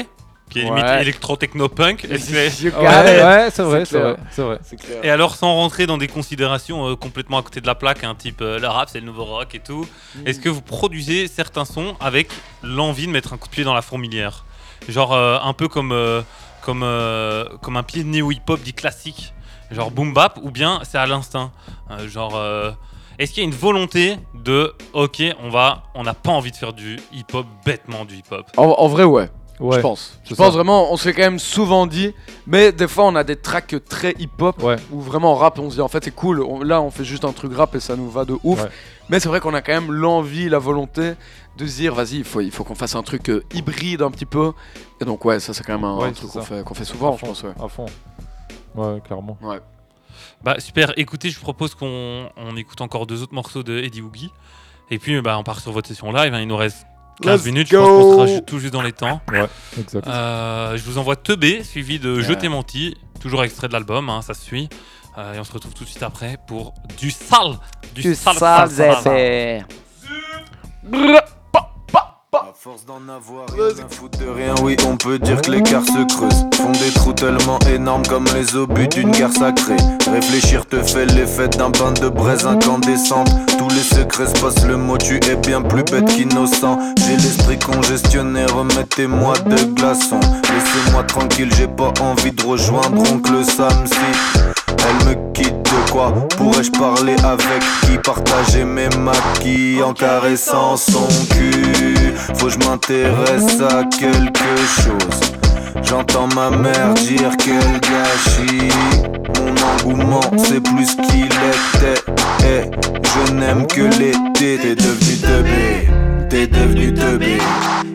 [0.50, 1.02] qui est limite Ouais.
[1.02, 2.06] électro-techno-punk.
[2.10, 4.58] Ouais, c'est vrai, C'est vrai.
[5.02, 8.14] Et alors, sans rentrer dans des considérations euh, complètement à côté de la plaque, un
[8.14, 9.86] type euh, le rap c'est le nouveau rock et tout,
[10.24, 12.28] est-ce que vous produisez certains sons avec
[12.62, 14.44] l'envie de mettre un coup de pied dans la fourmilière?
[14.88, 16.22] Genre euh, un peu comme, euh,
[16.62, 19.32] comme, euh, comme un pied néo hip-hop dit classique.
[19.72, 21.50] genre boom bap, ou bien c'est à l'instinct
[21.90, 22.70] Euh, Genre, euh,
[23.18, 26.56] est-ce qu'il y a une volonté de, ok, on va, on n'a pas envie de
[26.56, 28.46] faire du hip-hop bêtement du hip-hop?
[28.56, 29.28] En, en vrai, ouais.
[29.58, 29.76] Ouais.
[29.76, 30.18] Je pense.
[30.24, 30.52] Je pense ça.
[30.52, 32.12] vraiment, on s'est quand même souvent dit,
[32.46, 34.76] mais des fois on a des tracks très hip-hop Ouais.
[34.92, 37.04] où vraiment en rap on se dit en fait c'est cool, on- là on fait
[37.04, 38.62] juste un truc rap et ça nous va de ouf.
[38.62, 38.68] Ouais.
[39.08, 41.12] Mais c'est vrai qu'on a quand même l'envie, la volonté
[41.56, 44.10] de se dire vas-y, il faut, il faut qu'on fasse un truc euh, hybride un
[44.10, 44.52] petit peu.
[45.00, 47.12] Et donc ouais, ça c'est quand même un, Ouais, un truc qu'on fait, fait souvent,
[47.12, 47.42] À je fond, pense.
[47.44, 47.52] Ouais.
[47.64, 47.86] À fond.
[48.74, 49.38] Ouais, clairement.
[50.44, 54.02] Bah super, écoutez, je vous propose qu'on on écoute encore deux autres morceaux de Eddie
[54.02, 54.30] Woogie.
[54.90, 56.86] Et puis bah, on part sur votre session live, hein, il nous reste
[57.22, 59.20] 15 Let's minutes, je pense qu'on sera tout juste dans les temps.
[59.78, 60.06] Exact.
[60.06, 64.22] Euh, je vous envoie Teubé, suivi de Je t'ai menti, toujours extrait de l'album, hein,
[64.22, 64.68] ça se suit.
[65.18, 67.56] Euh, et on se retrouve tout de suite après pour du sale,
[67.94, 69.16] du, Tu sale, sales sale, sale.
[69.16, 69.64] effets.
[72.32, 75.84] À force d'en avoir rien à foutre de rien, oui, on peut dire que l'écart
[75.84, 76.44] se creuse.
[76.54, 79.76] Font des trous tellement énormes comme les obus d'une guerre sacrée.
[80.10, 83.30] Réfléchir te fait l'effet d'un bain de braise incandescente.
[83.96, 86.78] Se passent le mot, tu es bien plus bête qu'innocent.
[86.98, 90.20] J'ai l'esprit congestionné, remettez-moi de glaçons.
[90.20, 93.96] Laissez-moi tranquille, j'ai pas envie de rejoindre oncle Sam si
[94.68, 97.98] elle me quitte de quoi Pourrais-je parler avec qui?
[97.98, 105.45] Partager mes maquis en caressant son cul Faut que je m'intéresse à quelque chose
[105.82, 108.70] J'entends ma mère dire quel gâchis
[109.38, 109.54] Mon
[109.90, 110.20] engouement.
[110.36, 112.00] C'est plus qu'il était.
[112.44, 112.70] Et
[113.02, 114.58] je n'aime que l'été.
[114.58, 115.88] T'es devenu teubé.
[116.28, 117.38] T'es devenu teubé.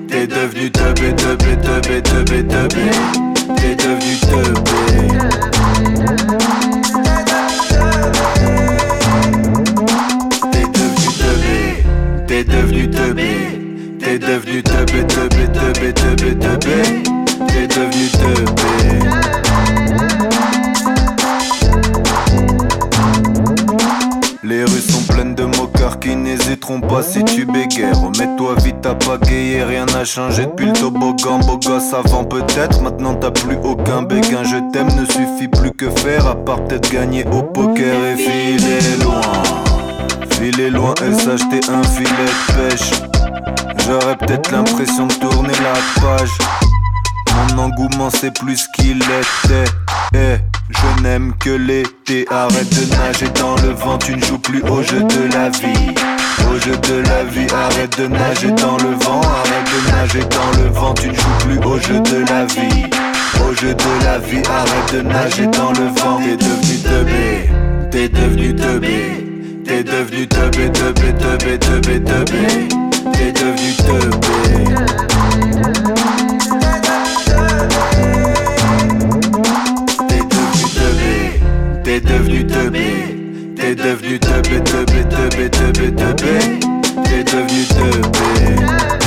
[0.07, 2.91] T'es devenu teubé, teubé, teubé, teubé, teubé.
[3.55, 5.31] T'es devenu teubé,
[12.27, 13.31] t'es devenu teubé,
[13.99, 17.03] t'es devenu teubé, teubé, teubé, teubé, teubé,
[17.47, 18.01] t'es devenu.
[24.43, 27.93] Les rues sont pleines de moqueurs qui n'hésiteront pas si tu bégayes.
[27.93, 31.39] Remets-toi vite à pagayer, rien n'a changé depuis le toboggan.
[31.39, 34.43] Beau gosse avant peut-être, maintenant t'as plus aucun béguin.
[34.43, 38.81] Je t'aime ne suffit plus que faire, à part peut-être gagner au poker et filer
[39.03, 39.21] loin.
[40.31, 42.91] Filer loin et s'acheter un filet de pêche.
[43.87, 46.70] J'aurais peut-être l'impression de tourner la page.
[47.35, 49.71] Mon engouement c'est plus qu'il était.
[50.13, 50.37] Eh,
[50.69, 52.25] je n'aime que l'été.
[52.29, 55.95] Arrête de nager dans le vent, tu ne joues plus au jeu de la vie.
[56.49, 59.21] Au jeu de la vie, arrête de nager dans le vent.
[59.21, 62.85] Arrête de nager dans le vent, tu ne joues plus au jeu de la vie.
[63.47, 66.19] Au jeu de la vie, arrête de nager dans le vent.
[66.19, 67.49] T'es devenu teubé,
[67.91, 69.27] t'es devenu teubé.
[69.65, 72.67] T'es devenu teubé, teubé, teubé, teubé, teubé.
[73.13, 75.30] T'es devenu teubé.
[81.83, 82.81] T'es devenu teubé,
[83.55, 86.39] t'es devenu teubé, teubé, teubé, teubé, teubé,
[87.03, 89.00] t'es devenu teubé.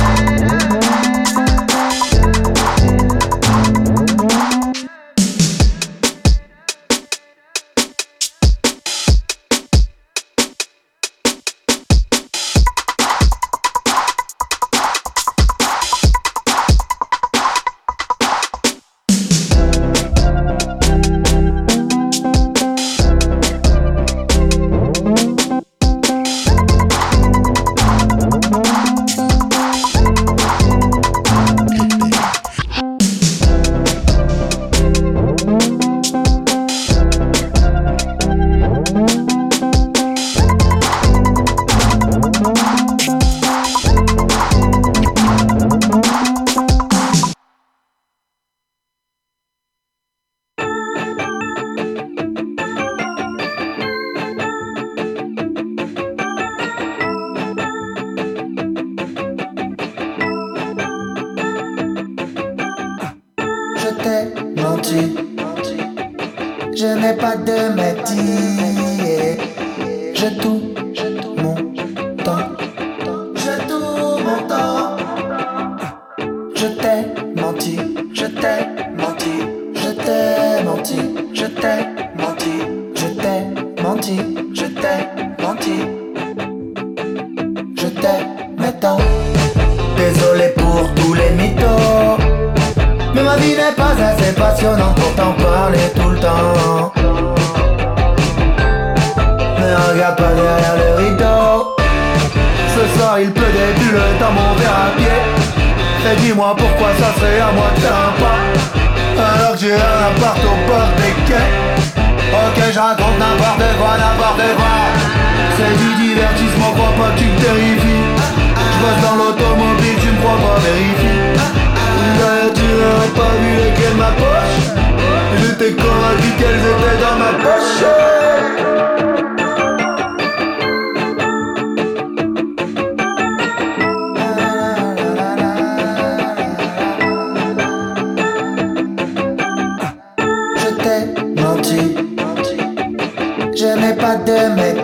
[144.15, 144.74] Je n'ai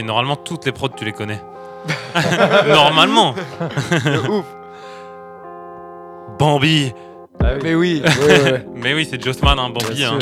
[0.00, 1.40] oui, normalement, toutes les prods, tu les connais.
[2.68, 3.34] normalement.
[4.28, 4.44] ouf.
[6.38, 6.92] Bambi.
[7.62, 8.02] Mais oui.
[8.74, 10.04] Mais oui, c'est Jossman, hein, Bambi.
[10.04, 10.18] Hein.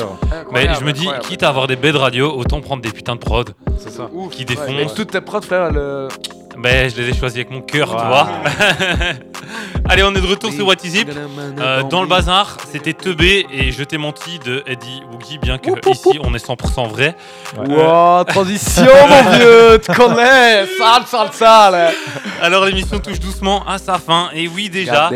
[0.52, 1.24] Mais je me dis, incroyable.
[1.26, 3.44] quitte à avoir des baies de radio, autant prendre des putains de prods
[3.78, 4.08] C'est ça.
[4.12, 4.32] Ouf.
[4.32, 4.68] qui Ouais, défoncent.
[4.76, 6.08] mais toutes tes prods, frère, le.
[6.58, 8.08] Ben, je les ai choisis avec mon cœur, tu Wow.
[8.08, 8.28] vois.
[9.88, 11.08] Allez, on est de retour sur What Is It.
[11.58, 15.70] Euh, dans le bazar, c'était Teubé et Je t'ai menti de Eddie Woogie, bien que
[15.90, 17.16] ici on est 100% vrai.
[17.56, 21.94] Wow, transition, mon vieux, tu connais, sale, sale, sale.
[22.42, 25.10] Alors l'émission touche doucement à sa fin, et oui déjà.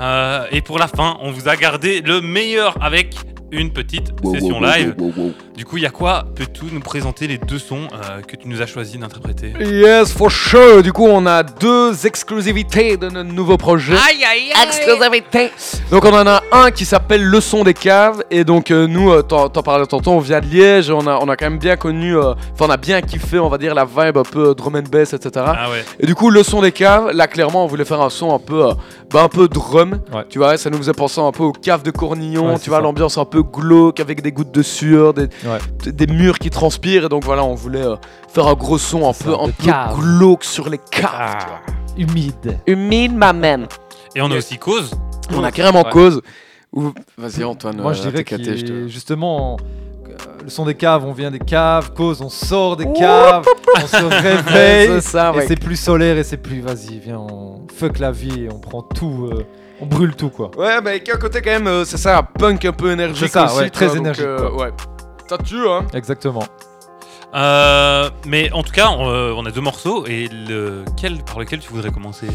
[0.00, 3.14] Euh, et pour la fin, on vous a gardé le meilleur avec
[3.50, 4.94] une petite session live.
[5.56, 8.98] Y a quoi Peux-tu nous présenter les deux sons euh, que tu nous as choisi
[8.98, 9.52] d'interpréter?
[9.60, 10.82] Yes, for sure.
[10.82, 13.94] Du coup, on a deux exclusivités de notre nouveau projet.
[13.94, 14.66] Aïe, aïe, aïe.
[14.66, 15.50] Exclusivité.
[15.90, 18.22] Donc, on en a un qui s'appelle Le son des caves.
[18.30, 20.90] Et donc, euh, nous, euh, t'en parlais tantôt, on vient de Liège.
[20.90, 23.48] On a, on a quand même bien connu, euh, enfin, on a bien kiffé, on
[23.48, 25.44] va dire, la vibe un peu euh, drum and bass, etc.
[25.46, 25.84] Ah ouais.
[25.98, 28.38] Et du coup, le son des caves, là, clairement, on voulait faire un son un
[28.38, 28.74] peu, euh,
[29.10, 30.00] bah, un peu drum.
[30.12, 30.24] Ouais.
[30.28, 32.52] Tu vois, ça nous faisait penser un peu aux caves de Cornillon.
[32.52, 35.58] Ouais, tu vois, l'ambiance un peu glauque avec des gouttes de sueur, des, Ouais.
[35.92, 37.04] des murs qui transpirent.
[37.06, 37.96] Et donc, voilà, on voulait euh,
[38.32, 41.46] faire un gros son un peu, un peu glauque sur les caves.
[41.46, 41.60] vois.
[41.96, 42.58] Humide.
[42.66, 43.66] Humide, ma man.
[44.16, 44.90] Et on a aussi cause.
[45.32, 45.90] On a carrément Ouais.
[45.90, 46.20] cause.
[46.72, 47.76] Ou- Vas-y, Antoine.
[47.80, 49.56] Moi, euh, je dirais que je te- justement,
[50.08, 53.44] euh, le son des caves, on vient des caves, cause, on sort des caves,
[53.76, 58.00] on se réveille, ça, et c'est plus solaire, et c'est plus, vas-y, viens, on fuck
[58.00, 59.44] la vie, on prend tout, euh,
[59.80, 60.50] on brûle tout, quoi.
[60.58, 63.32] Ouais, mais avec un côté quand même, euh, c'est ça, punk un peu énergique C'est
[63.32, 64.70] ça, aussi, ouais, très donc, énergique, euh, ouais.
[65.28, 65.86] Ça tue, hein.
[65.94, 66.44] Exactement.
[67.34, 70.06] Euh, mais en tout cas, on, euh, on a deux morceaux.
[70.06, 72.28] Et lequel par lequel tu voudrais commencer?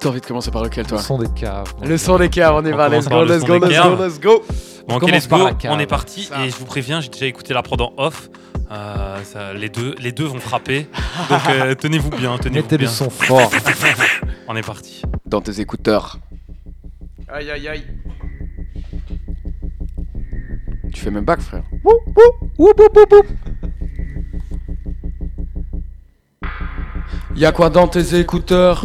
[0.00, 1.74] T'as envie de commencer par lequel, Le toi son des caves.
[1.82, 3.66] Le son des caves, on y On va, let's go, le let's son go, des
[3.68, 4.42] let's go, let's go.
[4.86, 5.48] Bon, ok, let's go.
[5.64, 6.22] On est parti.
[6.24, 6.44] Ça.
[6.46, 8.30] Et je vous préviens, j'ai déjà écouté la prod en off.
[8.70, 10.86] Euh, ça- les, deux, les deux vont frapper.
[11.30, 12.90] Donc euh, tenez-vous bien, tenez-vous Mettez le bien.
[12.90, 13.50] son fort.
[14.46, 15.02] On est parti.
[15.26, 16.18] Dans tes écouteurs.
[17.28, 17.84] Aïe, aïe, aïe.
[20.92, 21.62] Tu fais même back, frère.
[27.36, 28.84] Y'a quoi dans tes écouteurs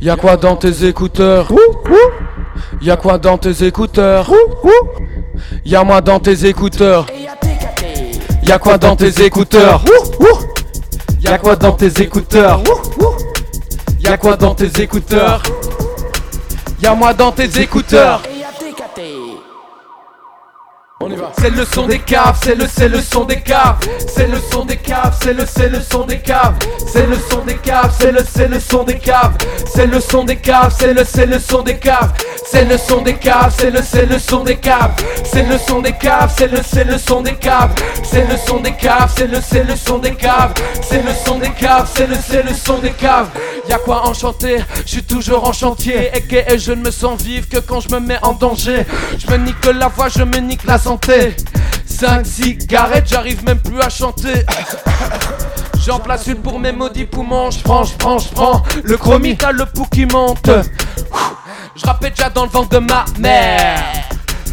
[0.00, 1.52] Y'a quoi dans tes écouteurs
[2.80, 4.32] Y'a quoi dans tes écouteurs
[5.64, 7.06] Y'a moi dans tes écouteurs
[8.44, 9.84] Y'a quoi dans tes écouteurs
[11.20, 12.62] Y'a quoi dans tes écouteurs
[14.00, 15.42] Y'a quoi dans tes écouteurs
[16.82, 18.22] Y'a moi dans tes écouteurs.
[18.28, 19.00] Et y'a TKT.
[21.00, 21.21] On y va.
[21.38, 23.76] C'est le son des caves, c'est le c'est le son des caves,
[24.06, 26.54] c'est le son des caves, c'est le c'est le son des caves,
[26.86, 29.32] c'est le son des caves, c'est le c'est le son des caves,
[29.74, 32.12] c'est le son des caves, c'est le c'est le son des caves,
[32.44, 34.92] c'est le son des caves, c'est le c'est le son des caves,
[35.24, 37.74] c'est le son des caves, c'est le c'est le son des caves,
[38.04, 41.38] c'est le son des caves, c'est le c'est le son des caves, c'est le son
[41.38, 43.28] des caves, c'est le c'est le son des caves.
[43.68, 47.58] Y'a quoi enchanter, je suis toujours en chantier et je ne me sens vivre que
[47.58, 48.84] quand je me mets en danger.
[49.18, 51.21] Je me nique la voix, je me nique la santé.
[51.86, 54.44] 5 cigarettes, j'arrive même plus à chanter.
[55.84, 58.62] J'en place une pour mes maudits poumons, je prends, je prends, je prends.
[58.84, 60.48] Le chromie, t'as le pouls qui monte.
[61.74, 63.80] Je rappelle déjà dans le ventre de ma mère.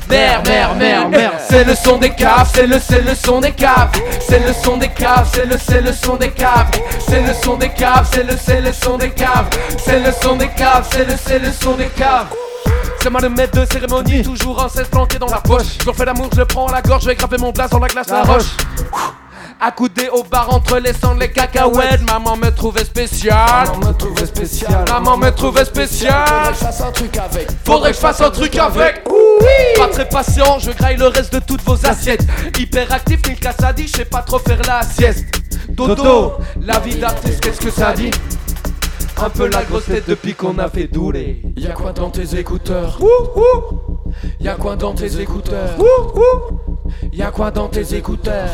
[0.09, 1.31] Mère, mère, mère, mère.
[1.47, 3.91] C'est le son des caves, c'est le, c'est le son des caves.
[4.27, 6.71] C'est le son des caves, c'est le, c'est le son des caves.
[7.07, 9.49] C'est le son des caves, c'est le, c'est le son des caves.
[9.77, 12.27] C'est le son des caves, c'est le, c'est le son des caves.
[13.01, 15.77] C'est moi le maître de cérémonie, toujours un 16 planté dans la poche.
[15.81, 17.79] Je refais l'amour, je le prends à la gorge, je vais graver mon place dans
[17.79, 18.57] la glace, la roche.
[19.61, 23.67] Accoudé au bar entre les sangs, les cacahuètes, maman me trouvait spécial.
[23.67, 24.85] Maman me trouvait spécial.
[24.89, 26.53] Maman me trouvait spécial.
[26.53, 27.47] Faudrait que je fasse un truc avec.
[27.65, 29.03] Faudrait que je fasse un truc avec.
[29.77, 32.25] Pas très patient, je graille le reste de toutes vos assiettes.
[32.57, 35.25] Hyper actif, Nick Cassadi, je sais pas trop faire la sieste.
[35.69, 38.11] Dodo, la vie d'artiste, qu'est-ce que ça dit?
[39.17, 41.41] Un peu la grosse tête depuis qu'on a fait douler.
[41.57, 42.99] Y'a quoi dans tes écouteurs
[44.39, 45.75] Y'a quoi dans tes écouteurs
[47.11, 48.49] Y'a quoi dans tes écouteurs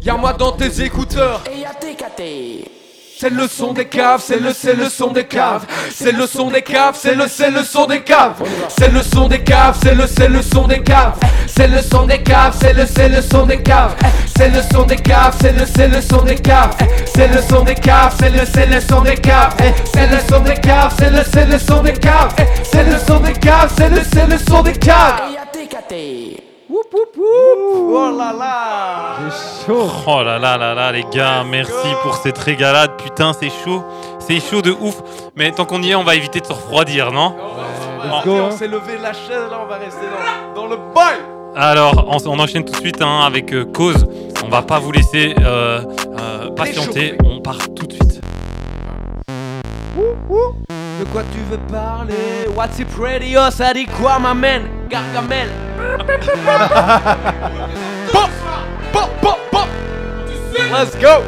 [0.00, 1.42] Y'a moi dans tes écouteurs.
[1.52, 2.75] Et y'a TKT.
[3.18, 6.50] C'est le son des caves, c'est le c'est le son des caves, c'est le son
[6.50, 8.34] des caves, c'est le c'est le son des caves,
[8.68, 11.14] c'est le son des caves, c'est le c'est le son des caves,
[11.46, 13.96] c'est le son des caves, c'est le c'est le son des caves,
[14.36, 16.76] c'est le son des caves, c'est le c'est le son des caves,
[17.14, 19.54] c'est le son des caves, c'est le c'est le son des caves,
[19.94, 22.34] c'est le son des caves, c'est le c'est le son des caves,
[22.70, 25.22] c'est le son des caves, c'est le c'est le son des caves.
[26.82, 27.18] TKT.
[27.18, 32.38] Oh là là C'est chaud Oh là là là là les gars, merci pour cette
[32.38, 33.82] régalade, putain c'est chaud,
[34.18, 35.02] c'est chaud de ouf.
[35.36, 37.34] Mais tant qu'on y est, on va éviter de se refroidir, non?
[38.24, 38.50] Go, hein.
[38.52, 40.06] s'est levé la chaise, là on va rester
[40.54, 41.18] dans, dans le bail.
[41.56, 44.06] Alors, on, on enchaîne tout de suite hein, avec euh, Cause.
[44.44, 45.82] On va pas vous laisser euh,
[46.18, 48.20] euh, patienter, on part tout de suite.
[50.98, 52.48] De quoi tu veux parler?
[52.54, 55.48] What's it radio Ça dit quoi ma man Gargamel.
[58.12, 58.30] Pop
[58.92, 59.68] Pop Pop Pop.
[60.72, 61.22] Let's go.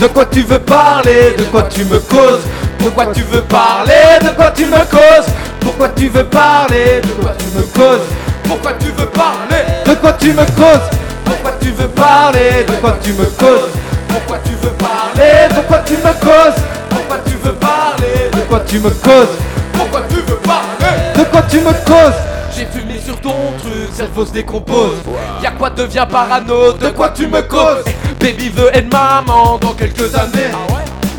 [0.00, 1.34] De quoi tu veux parler?
[1.36, 2.42] De quoi tu me causes?
[2.78, 4.20] Pourquoi tu veux parler?
[4.22, 5.32] De quoi tu me causes?
[5.60, 7.00] Pourquoi tu veux parler?
[7.02, 8.06] De quoi tu me causes?
[8.44, 9.64] Pourquoi tu veux parler?
[9.86, 10.90] De quoi tu me causes?
[11.24, 12.64] Pourquoi tu veux parler?
[12.66, 13.72] De quoi tu me causes?
[14.12, 18.60] Pourquoi tu veux parler De quoi tu me causes Pourquoi tu veux parler De quoi
[18.60, 19.36] tu me causes
[19.72, 22.20] Pourquoi tu veux parler De quoi tu me causes
[22.54, 24.98] J'ai fumé sur ton truc, cerveau se décompose.
[25.42, 27.84] Y'a quoi devient parano De quoi tu me causes
[28.20, 30.52] Baby veut être maman dans quelques années.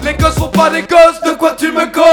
[0.04, 2.04] Les gosses sont pas des gosses, de quoi tu me causes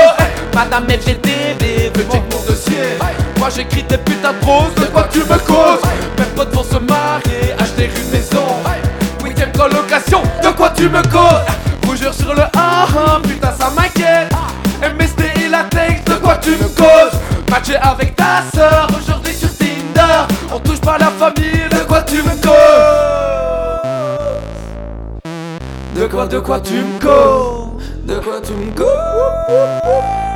[0.54, 2.98] Madame FGTV veut check mon dossier
[3.38, 5.82] Moi j'écris des putains de prose, de quoi tu me causes
[6.18, 8.49] Mes potes vont se marier, acheter une maison
[9.61, 11.44] colocation, de quoi tu me causes
[11.86, 14.32] Rougeur sur le ah ah, putain ça m'inquiète.
[14.80, 17.18] MST et la texte, de quoi tu me causes
[17.50, 20.26] Matché avec ta sœur, aujourd'hui sur Tinder.
[20.54, 22.50] On touche pas la famille, de quoi tu me causes
[25.94, 28.86] De quoi, de quoi tu me causes De quoi tu me causes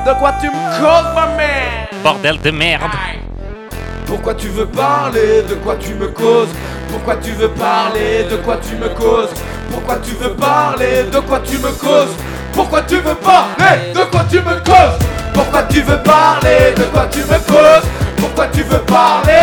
[0.07, 1.89] De quoi tu me causes ma mère?
[2.03, 2.91] Bordel de merde
[4.07, 6.49] pourquoi tu veux parler De quoi tu me causes?
[6.91, 9.31] Pourquoi tu veux parler De quoi tu me causes?
[9.71, 12.15] Pourquoi tu veux parler De quoi tu me causes?
[12.53, 14.99] Pourquoi tu veux parler De quoi tu me causes?
[15.33, 17.89] Pourquoi tu veux parler De quoi tu me causes?
[18.17, 19.34] Pourquoi tu veux parler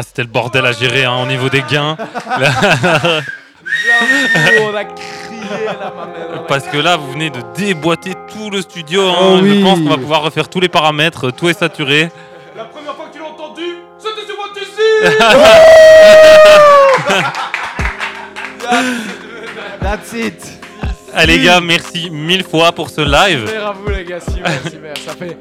[0.00, 1.94] Ouah, c'était le bordel à gérer hein, au niveau des gains.
[1.98, 2.02] on
[4.74, 6.46] a crié là, ma mère.
[6.46, 9.06] Parce que là, vous venez de déboîter tout le studio.
[9.08, 9.14] hein.
[9.20, 11.30] Oh Je pense qu'on va pouvoir refaire tous les paramètres.
[11.32, 12.10] Tout est saturé.
[12.56, 14.70] La première fois que tu l'as entendu, c'était sur votre ici.
[19.82, 20.42] That's it
[21.12, 23.46] Allez, les gars, merci mille fois pour ce live.
[23.48, 24.20] Super à vous, les gars.
[24.20, 24.94] Super, super.
[25.04, 25.36] Ça fait.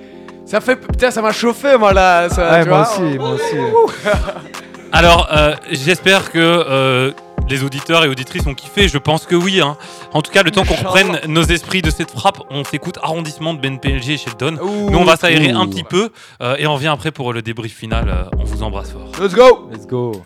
[0.49, 0.75] Ça fait.
[0.75, 2.27] Putain, ça m'a chauffé, moi, là.
[2.29, 2.91] Ça, Ouais, tu moi vois.
[3.05, 3.55] aussi, moi aussi.
[4.91, 7.11] Alors, euh, j'espère que euh,
[7.47, 8.87] les auditeurs et auditrices ont kiffé.
[8.87, 9.61] Je pense que oui.
[9.61, 9.77] hein.
[10.13, 13.53] En tout cas, le temps qu'on reprenne nos esprits de cette frappe, on s'écoute Arrondissement
[13.53, 14.57] de Ben PLG et Sheldon.
[14.61, 14.89] Ouh.
[14.89, 16.09] Nous, on va s'aérer un petit peu
[16.41, 18.09] euh, et on revient après pour le débrief final.
[18.09, 19.11] Euh, on vous embrasse fort.
[19.21, 19.69] Let's go.
[19.71, 20.23] Let's go.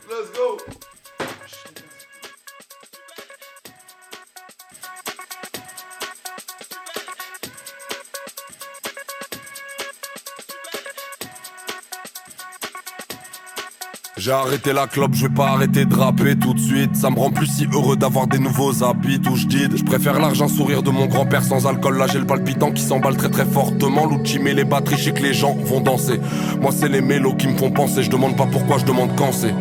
[14.23, 16.95] J'ai arrêté la clope, je vais pas arrêter de rapper tout de suite.
[16.95, 19.45] Ça me rend plus si heureux d'avoir des nouveaux habits, tout je.
[19.49, 21.97] Je préfère l'argent sourire de mon grand-père sans alcool.
[21.97, 24.05] Là j'ai le palpitant qui s'emballe très très fortement.
[24.05, 26.21] L'outil met les batteries, je que les gens vont danser.
[26.61, 28.01] Moi c'est les mélos qui me font penser.
[28.01, 29.53] Je demande pas pourquoi, je demande quand c'est.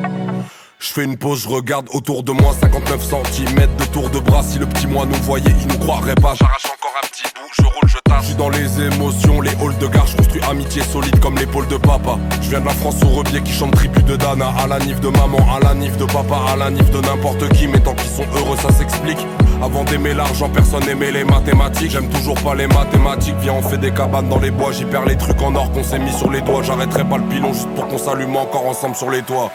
[0.78, 4.44] Je fais une pause, je regarde autour de moi 59 cm de tour de bras
[4.44, 7.50] Si le petit moi nous voyait, il nous croirait pas J'arrache encore un petit bout,
[7.58, 7.88] je roule,
[8.20, 11.66] je suis dans les émotions, les halls de gare Je construis amitié solide comme l'épaule
[11.68, 14.66] de papa Je viens de la France au rebier qui chante tribu de Dana À
[14.66, 17.68] la nif de maman, à la nif de papa À la nif de n'importe qui,
[17.68, 19.26] mais tant qu'ils sont heureux ça s'explique
[19.62, 21.92] avant d'aimer l'argent, personne n'aimait les mathématiques.
[21.92, 23.36] J'aime toujours pas les mathématiques.
[23.42, 24.72] Viens, on fait des cabanes dans les bois.
[24.72, 26.64] J'y perds les trucs en or qu'on s'est mis sur les doigts.
[26.64, 29.52] J'arrêterai pas le pilon juste pour qu'on s'allume encore ensemble sur les toits.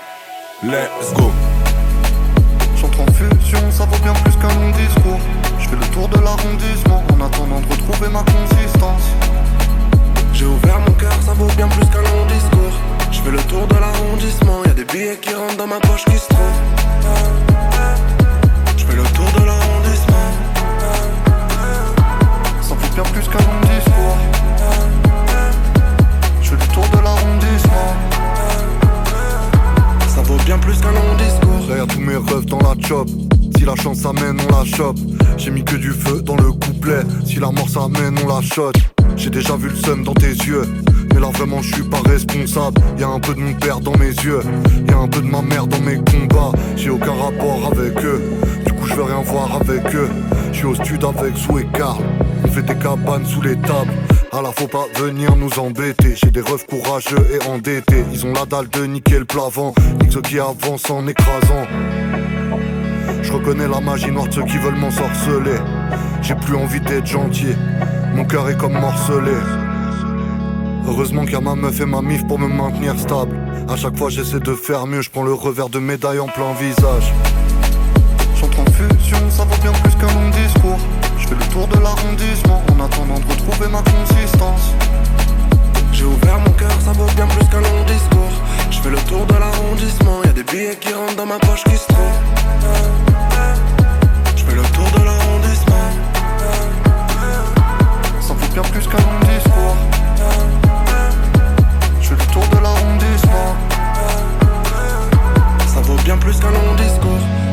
[0.63, 1.29] Let's go.
[2.79, 5.19] J'entre en fusion, ça vaut bien plus qu'un long discours.
[5.67, 9.03] Je fais le tour de l'arrondissement en attendant de retrouver ma consistance.
[10.31, 12.71] J'ai ouvert mon cœur, ça vaut bien plus qu'un long discours.
[13.11, 16.05] Je fais le tour de l'arrondissement, y a des billets qui rentrent dans ma poche
[16.05, 16.61] qui se trouvent.
[18.77, 20.31] Je fais le tour de l'arrondissement.
[22.61, 24.17] Ça vaut bien plus qu'un long discours.
[26.41, 27.93] Je fais le tour de l'arrondissement.
[30.07, 31.67] Ça vaut bien plus qu'un long discours.
[31.67, 33.09] Derrière tous mes rêves dans la chop.
[33.67, 34.95] La chance amène, on la chope.
[35.37, 37.01] J'ai mis que du feu dans le couplet.
[37.25, 38.71] Si la mort s'amène, on la shot.
[39.17, 40.63] J'ai déjà vu le seum dans tes yeux.
[41.13, 42.79] Mais là vraiment je suis pas responsable.
[42.97, 44.39] Y a un peu de mon père dans mes yeux.
[44.87, 46.57] Y a un peu de ma mère dans mes combats.
[46.77, 48.21] J'ai aucun rapport avec eux.
[48.65, 50.09] Du coup je veux rien voir avec eux.
[50.53, 52.01] Je suis au stud avec Sou et Carl.
[52.45, 53.91] On fait des cabanes sous les tables.
[54.31, 56.15] À la faut pas venir nous embêter.
[56.15, 58.05] J'ai des refs courageux et endettés.
[58.13, 59.73] Ils ont la dalle de niquer le plavant.
[59.99, 61.65] Nique ceux qui avancent en écrasant.
[63.27, 65.57] Je reconnais la magie noire de ceux qui veulent m'ensorceler.
[66.21, 67.53] J'ai plus envie d'être gentil.
[68.15, 69.33] Mon cœur est comme morcelé.
[70.87, 73.37] Heureusement qu'il y a ma meuf et ma mif pour me maintenir stable.
[73.67, 76.53] À chaque fois j'essaie de faire mieux, je prends le revers de médaille en plein
[76.53, 77.13] visage.
[78.39, 80.79] J'entre en fusion, ça vaut bien plus qu'un long discours.
[81.19, 84.71] Je fais le tour de l'arrondissement en attendant de retrouver ma consistance.
[85.91, 88.31] J'ai ouvert mon cœur, ça vaut bien plus qu'un long discours.
[88.71, 91.65] Je fais le tour de l'arrondissement, y a des billets qui rentrent dans ma poche
[91.65, 93.06] qui se trouvent.
[94.47, 95.89] Fais le tour de l'arrondissement.
[98.21, 99.75] Ça vaut bien plus qu'un long discours.
[101.99, 103.55] Je fais le tour de l'arrondissement.
[105.67, 107.46] Ça vaut bien plus qu'un long discours.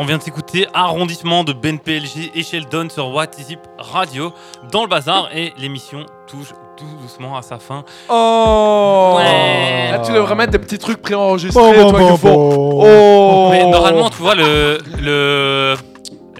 [0.00, 4.32] On vient de s'écouter Arrondissement de Ben PLG et Sheldon sur What Is It Radio
[4.70, 7.82] dans le bazar et l'émission touche tout doucement à sa fin.
[8.08, 9.90] Oh Ouais.
[9.90, 12.16] Là, tu devrais mettre des petits trucs préenregistrés, bon.
[12.80, 15.74] Oh Mais normalement, tu vois, le, le.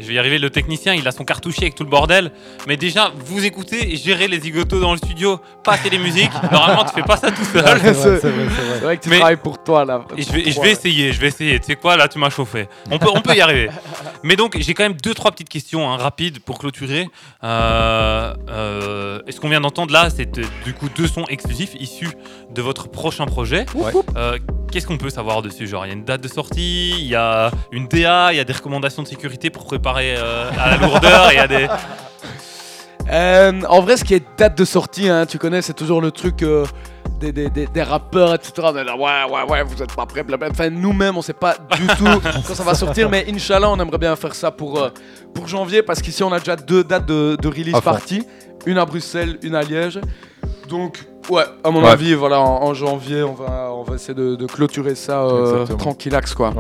[0.09, 2.33] Je vais y arriver, le technicien, il a son cartouchier avec tout le bordel.
[2.67, 6.31] Mais déjà, vous écoutez et gérez les zigotos dans le studio, passer les musiques.
[6.51, 7.63] Normalement, tu fais pas ça tout seul.
[7.63, 8.97] C'est vrai, vrai, vrai.
[8.97, 10.07] Que tu Mais- travailles pour toi, là.
[10.17, 11.59] Et je vais, je vais essayer, je vais essayer.
[11.61, 12.69] Tu sais quoi, là, tu m'as chauffé.
[12.91, 13.69] On peut, on peut y arriver.
[14.23, 17.07] Mais donc, j'ai quand même deux, trois petites questions hein, rapides pour clôturer.
[17.45, 21.75] Euh, euh, et ce qu'on vient d'entendre là, c'est euh, du coup deux sons exclusifs
[21.79, 22.09] issus
[22.55, 23.67] de votre prochain projet.
[23.75, 23.93] Ouais.
[24.17, 24.39] Euh,
[24.71, 27.15] Qu'est-ce qu'on peut savoir dessus Genre, il y a une date de sortie, il y
[27.15, 30.77] a une DA, il y a des recommandations de sécurité pour préparer euh, à la
[30.77, 31.69] lourdeur, il y a des.
[33.11, 36.11] Euh, en vrai, ce qui est date de sortie, hein, tu connais, c'est toujours le
[36.11, 36.67] truc euh,
[37.21, 38.53] des, des, des, des rappeurs, etc.
[38.63, 40.51] On est là, ouais, ouais, ouais, vous êtes pas prêts, blablabla.
[40.53, 43.97] Enfin, nous-mêmes, on sait pas du tout quand ça va sortir, mais Inch'Allah, on aimerait
[43.97, 44.91] bien faire ça pour, euh,
[45.35, 47.81] pour janvier, parce qu'ici, on a déjà deux dates de, de release fond.
[47.81, 48.27] parties.
[48.67, 50.01] Une à Bruxelles, une à Liège.
[50.69, 51.89] Donc, ouais, à mon Ouais.
[51.91, 55.67] avis, voilà, en, en janvier, on va, on va essayer de, de clôturer ça euh,
[55.67, 56.53] tranquillax, quoi.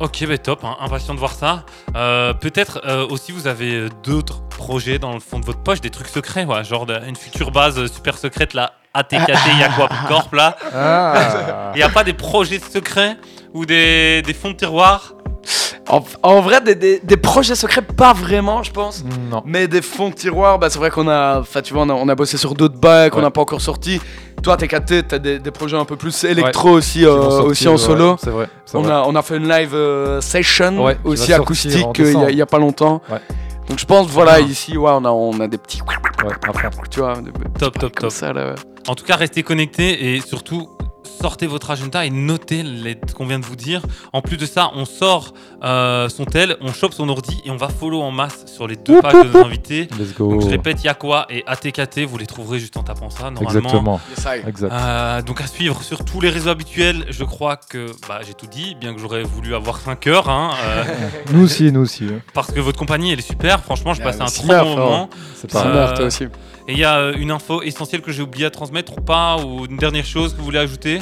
[0.00, 1.64] Ok, bah top, hein, impatient de voir ça.
[1.94, 5.90] Euh, Peut-être euh, aussi vous avez d'autres projets dans le fond de votre poche, des
[5.90, 9.28] trucs secrets, ouais, genre de- une future base euh, super secrète là ATKT
[9.60, 10.56] Yakwa Corp là.
[10.74, 11.70] Ah.
[11.74, 13.16] Il n'y a pas des projets secrets
[13.52, 15.12] ou des, des fonds de tiroir
[15.88, 19.04] En, en vrai, des, des- des projets secrets, pas vraiment, je pense.
[19.30, 19.42] Non.
[19.44, 21.94] Mais des fonds de tiroir, bah, c'est vrai qu'on a, enfin, tu vois, on a,
[21.94, 23.24] on a bossé sur d'autres bacs qu'on Ouais.
[23.24, 24.00] n'a pas encore sortis.
[24.42, 27.72] Toi, TKT, t'as des, des projets un peu plus électro aussi, euh, sortir, aussi en
[27.72, 28.16] ouais, solo.
[28.22, 28.48] C'est vrai.
[28.74, 28.92] On vrai.
[28.92, 32.58] a, on a fait une live euh, session aussi acoustique euh, il y a- pas
[32.58, 33.02] longtemps.
[33.10, 33.18] Ouais.
[33.68, 34.40] Donc je pense, voilà, Ah.
[34.40, 35.80] ici, ouais, on a, on a des petits.
[36.90, 38.10] Tu vois, des- Top, top, top.
[38.10, 38.54] ça, là, ouais.
[38.88, 40.68] En tout cas, restez connectés et surtout
[41.20, 43.82] sortez votre agenda et notez les ce qu'on vient de vous dire.
[44.12, 47.56] En plus de ça, on sort euh, son tel, on chope son ordi et on
[47.56, 49.88] va follow en masse sur les deux pages de nos invités.
[49.98, 50.30] Let's go.
[50.30, 53.50] Donc je répète, Yakwa et ATKT, vous les trouverez juste en tapant ça normalement.
[53.60, 54.00] Exactement.
[54.16, 54.48] Yes, I.
[54.48, 54.72] Exact.
[54.72, 58.46] Euh, donc à suivre sur tous les réseaux habituels, je crois que bah, j'ai tout
[58.46, 60.84] dit, bien que j'aurais voulu avoir 5 heures, hein, euh,
[61.32, 62.04] Nous aussi, nous aussi.
[62.04, 62.20] hein.
[62.34, 65.10] parce que votre compagnie elle est super, franchement je passais un trop bon Murph, moment.
[65.34, 66.26] C'est pas toi aussi.
[66.70, 69.38] Et il y a euh, une info essentielle que j'ai oublié à transmettre ou pas,
[69.38, 71.00] ou une dernière chose que vous voulez ajouter?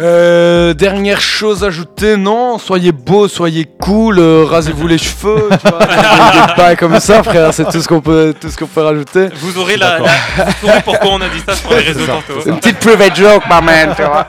[0.00, 5.78] Euh, dernière chose ajoutée, non, soyez beau, soyez cool, euh, rasez-vous les cheveux, tu vois,
[6.46, 9.28] des, bails comme ça, frère, c'est tout ce qu'on peut, tout ce qu'on peut rajouter.
[9.34, 12.40] Vous aurez, la, la- vous saurez pourquoi on a dit ça sur les réseaux tantôt.
[12.42, 14.26] C'est une petite private joke, my man, tu vois.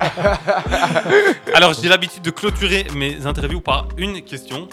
[1.55, 4.67] Alors j'ai l'habitude de clôturer mes interviews par une question.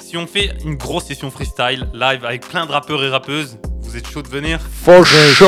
[0.00, 3.96] Si on fait une grosse session freestyle live avec plein de rappeurs et rappeuses, vous
[3.96, 5.46] êtes chaud de venir For sure.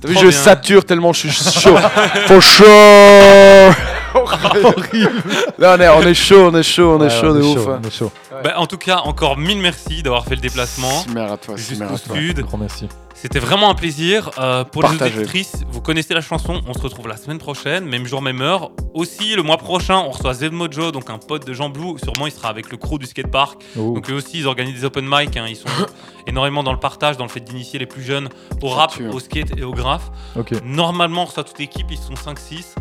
[0.00, 0.30] T'as vu, je bien.
[0.30, 1.76] sature tellement je suis chaud.
[2.26, 3.74] For sure.
[5.58, 7.68] Là, on est, on est chaud, on est chaud, on est chaud de ouf.
[7.68, 7.80] hein.
[7.82, 8.10] On est chaud.
[8.44, 11.04] Bah, En tout cas, encore mille merci d'avoir fait le déplacement.
[11.12, 12.16] Mère à toi, Jusqu'au à toi.
[12.16, 12.40] sud.
[12.40, 12.88] Grand merci.
[13.14, 14.30] C'était vraiment un plaisir.
[14.38, 16.60] Euh, pour les auditrices, vous connaissez la chanson.
[16.68, 18.70] On se retrouve la semaine prochaine, même jour, même heure.
[18.92, 21.98] Aussi, le mois prochain, on reçoit Zed Mojo, donc un pote de Jean Blue.
[22.02, 23.58] Sûrement, il sera avec le crew du skatepark.
[23.78, 23.92] Oh.
[23.94, 25.34] Donc eux aussi, ils organisent des open mic.
[25.38, 25.46] hein.
[25.48, 25.64] Ils sont
[26.26, 28.28] énormément dans le partage, dans le fait d'initier les plus jeunes
[28.62, 30.10] au rap, au skate et au graphe.
[30.38, 30.52] Ok.
[30.62, 31.86] Normalement, on reçoit toute l'équipe.
[31.90, 32.74] Ils sont 5-6.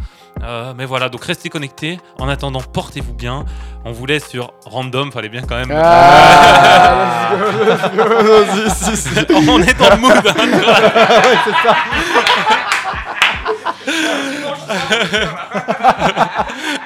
[0.44, 2.00] Euh, mais voilà, donc restez connectés.
[2.20, 3.46] En attendant, portez-vous bien.
[3.84, 5.72] On vous laisse sur Random, fallait bien quand même.
[5.76, 9.10] Ah, let's go, let's go, vas-y, si, si.
[9.50, 10.28] On est dans le mood.
[10.28, 10.34] hein.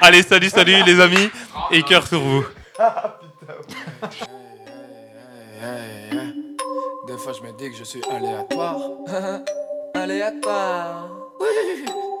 [0.02, 1.30] Allez, salut, salut les amis.
[1.70, 2.44] Et cœur sur vous.
[7.06, 8.76] Des fois je me dis que je suis aléatoire.
[9.94, 11.08] aléatoire.
[11.40, 11.84] Oui,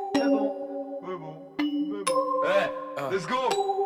[2.42, 2.48] mais
[2.96, 3.08] bon.
[3.08, 3.79] Hey, let's go.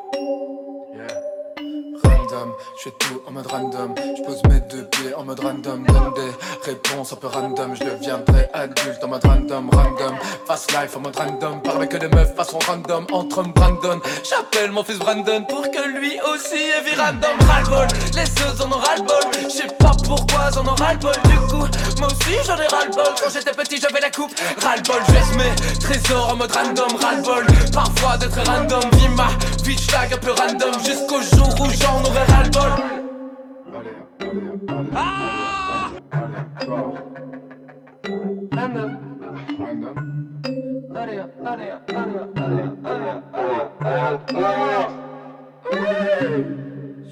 [2.77, 3.95] Je fais tout en mode random.
[3.97, 5.85] Je pose mes deux pieds en mode random.
[5.87, 6.33] Donne des
[6.71, 7.75] réponses un peu random.
[7.75, 10.17] Je deviendrai adulte en mode random, random.
[10.47, 11.63] Fast life en mode random.
[11.63, 13.07] Parle que des meufs façon random.
[13.13, 14.01] Entre hommes Brandon.
[14.29, 17.37] J'appelle mon fils Brandon pour que lui aussi ait vie random.
[17.49, 19.31] Ras-le-bol, les autres en ont ras-le-bol.
[19.45, 21.15] Je sais pas pourquoi j'en ont ras-le-bol.
[21.25, 21.67] Du coup,
[21.99, 23.15] moi aussi j'en ai rouras-le-bol.
[23.23, 24.33] Quand j'étais petit, j'avais la coupe.
[24.61, 26.97] Ras-le-bol, je mes trésors en mode random.
[27.01, 28.91] Ras-le-bol, parfois d'être random.
[28.95, 29.29] Vie ma
[29.63, 30.75] vie, tag un peu random.
[30.85, 32.71] Jusqu'au jour où j'en aurai ras-le-bol.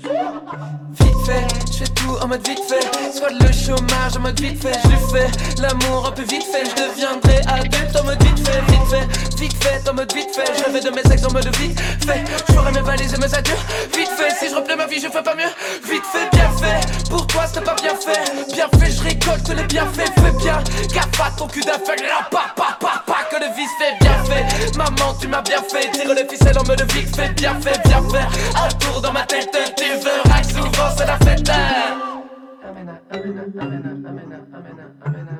[0.02, 3.16] Vite je fais tout en mode vite fait.
[3.16, 4.78] Soit le chômage en mode vite fait.
[4.84, 6.64] Je fais l'amour un peu vite fait.
[6.64, 8.60] Je deviendrai adulte en mode vite fait.
[8.68, 10.52] Vite fait, vite fait, en mode vite fait.
[10.58, 12.24] Je rêvais de mes ex en mode vite fait.
[12.48, 13.56] Je ferai mes valises et mes adieux.
[13.94, 15.52] Vite fait, si je replais ma vie, je fais pas mieux.
[15.90, 17.08] Vite fait, bien fait.
[17.08, 18.52] Pour toi, c'était pas bien fait.
[18.52, 20.12] Bien fait, je récolte les bienfaits.
[20.16, 20.58] Fais bien
[20.92, 21.96] gaffe à ton cul d'affaire.
[22.02, 24.76] Là, pas, pas, pas, pas, que le vice fait bien fait.
[24.76, 25.90] Maman, tu m'as bien fait.
[25.92, 27.28] Tire les ficelles en mode vite fait.
[27.34, 28.26] Bien fait, bien fait.
[28.58, 31.58] Un tour dans ma tête, tu veux rack souvent, c'est la caseta.
[32.64, 35.34] Amena, amena, amena, amena, amena, amena,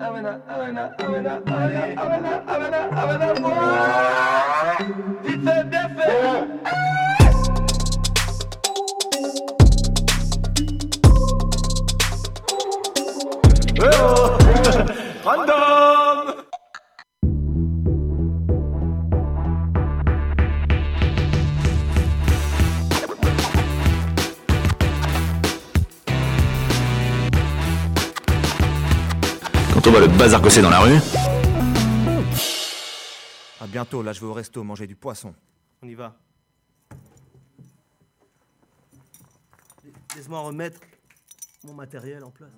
[0.00, 3.70] Amena, amena, amena, amena, amena, amena, amena,
[5.22, 6.08] Dice Defe.
[15.26, 16.09] Anda!
[29.82, 30.98] Quand on voit le bazar que c'est dans la rue,
[33.62, 35.34] À bientôt, là je vais au resto manger du poisson.
[35.80, 36.16] On y va.
[40.14, 40.80] Laisse-moi remettre
[41.64, 42.50] mon matériel en place.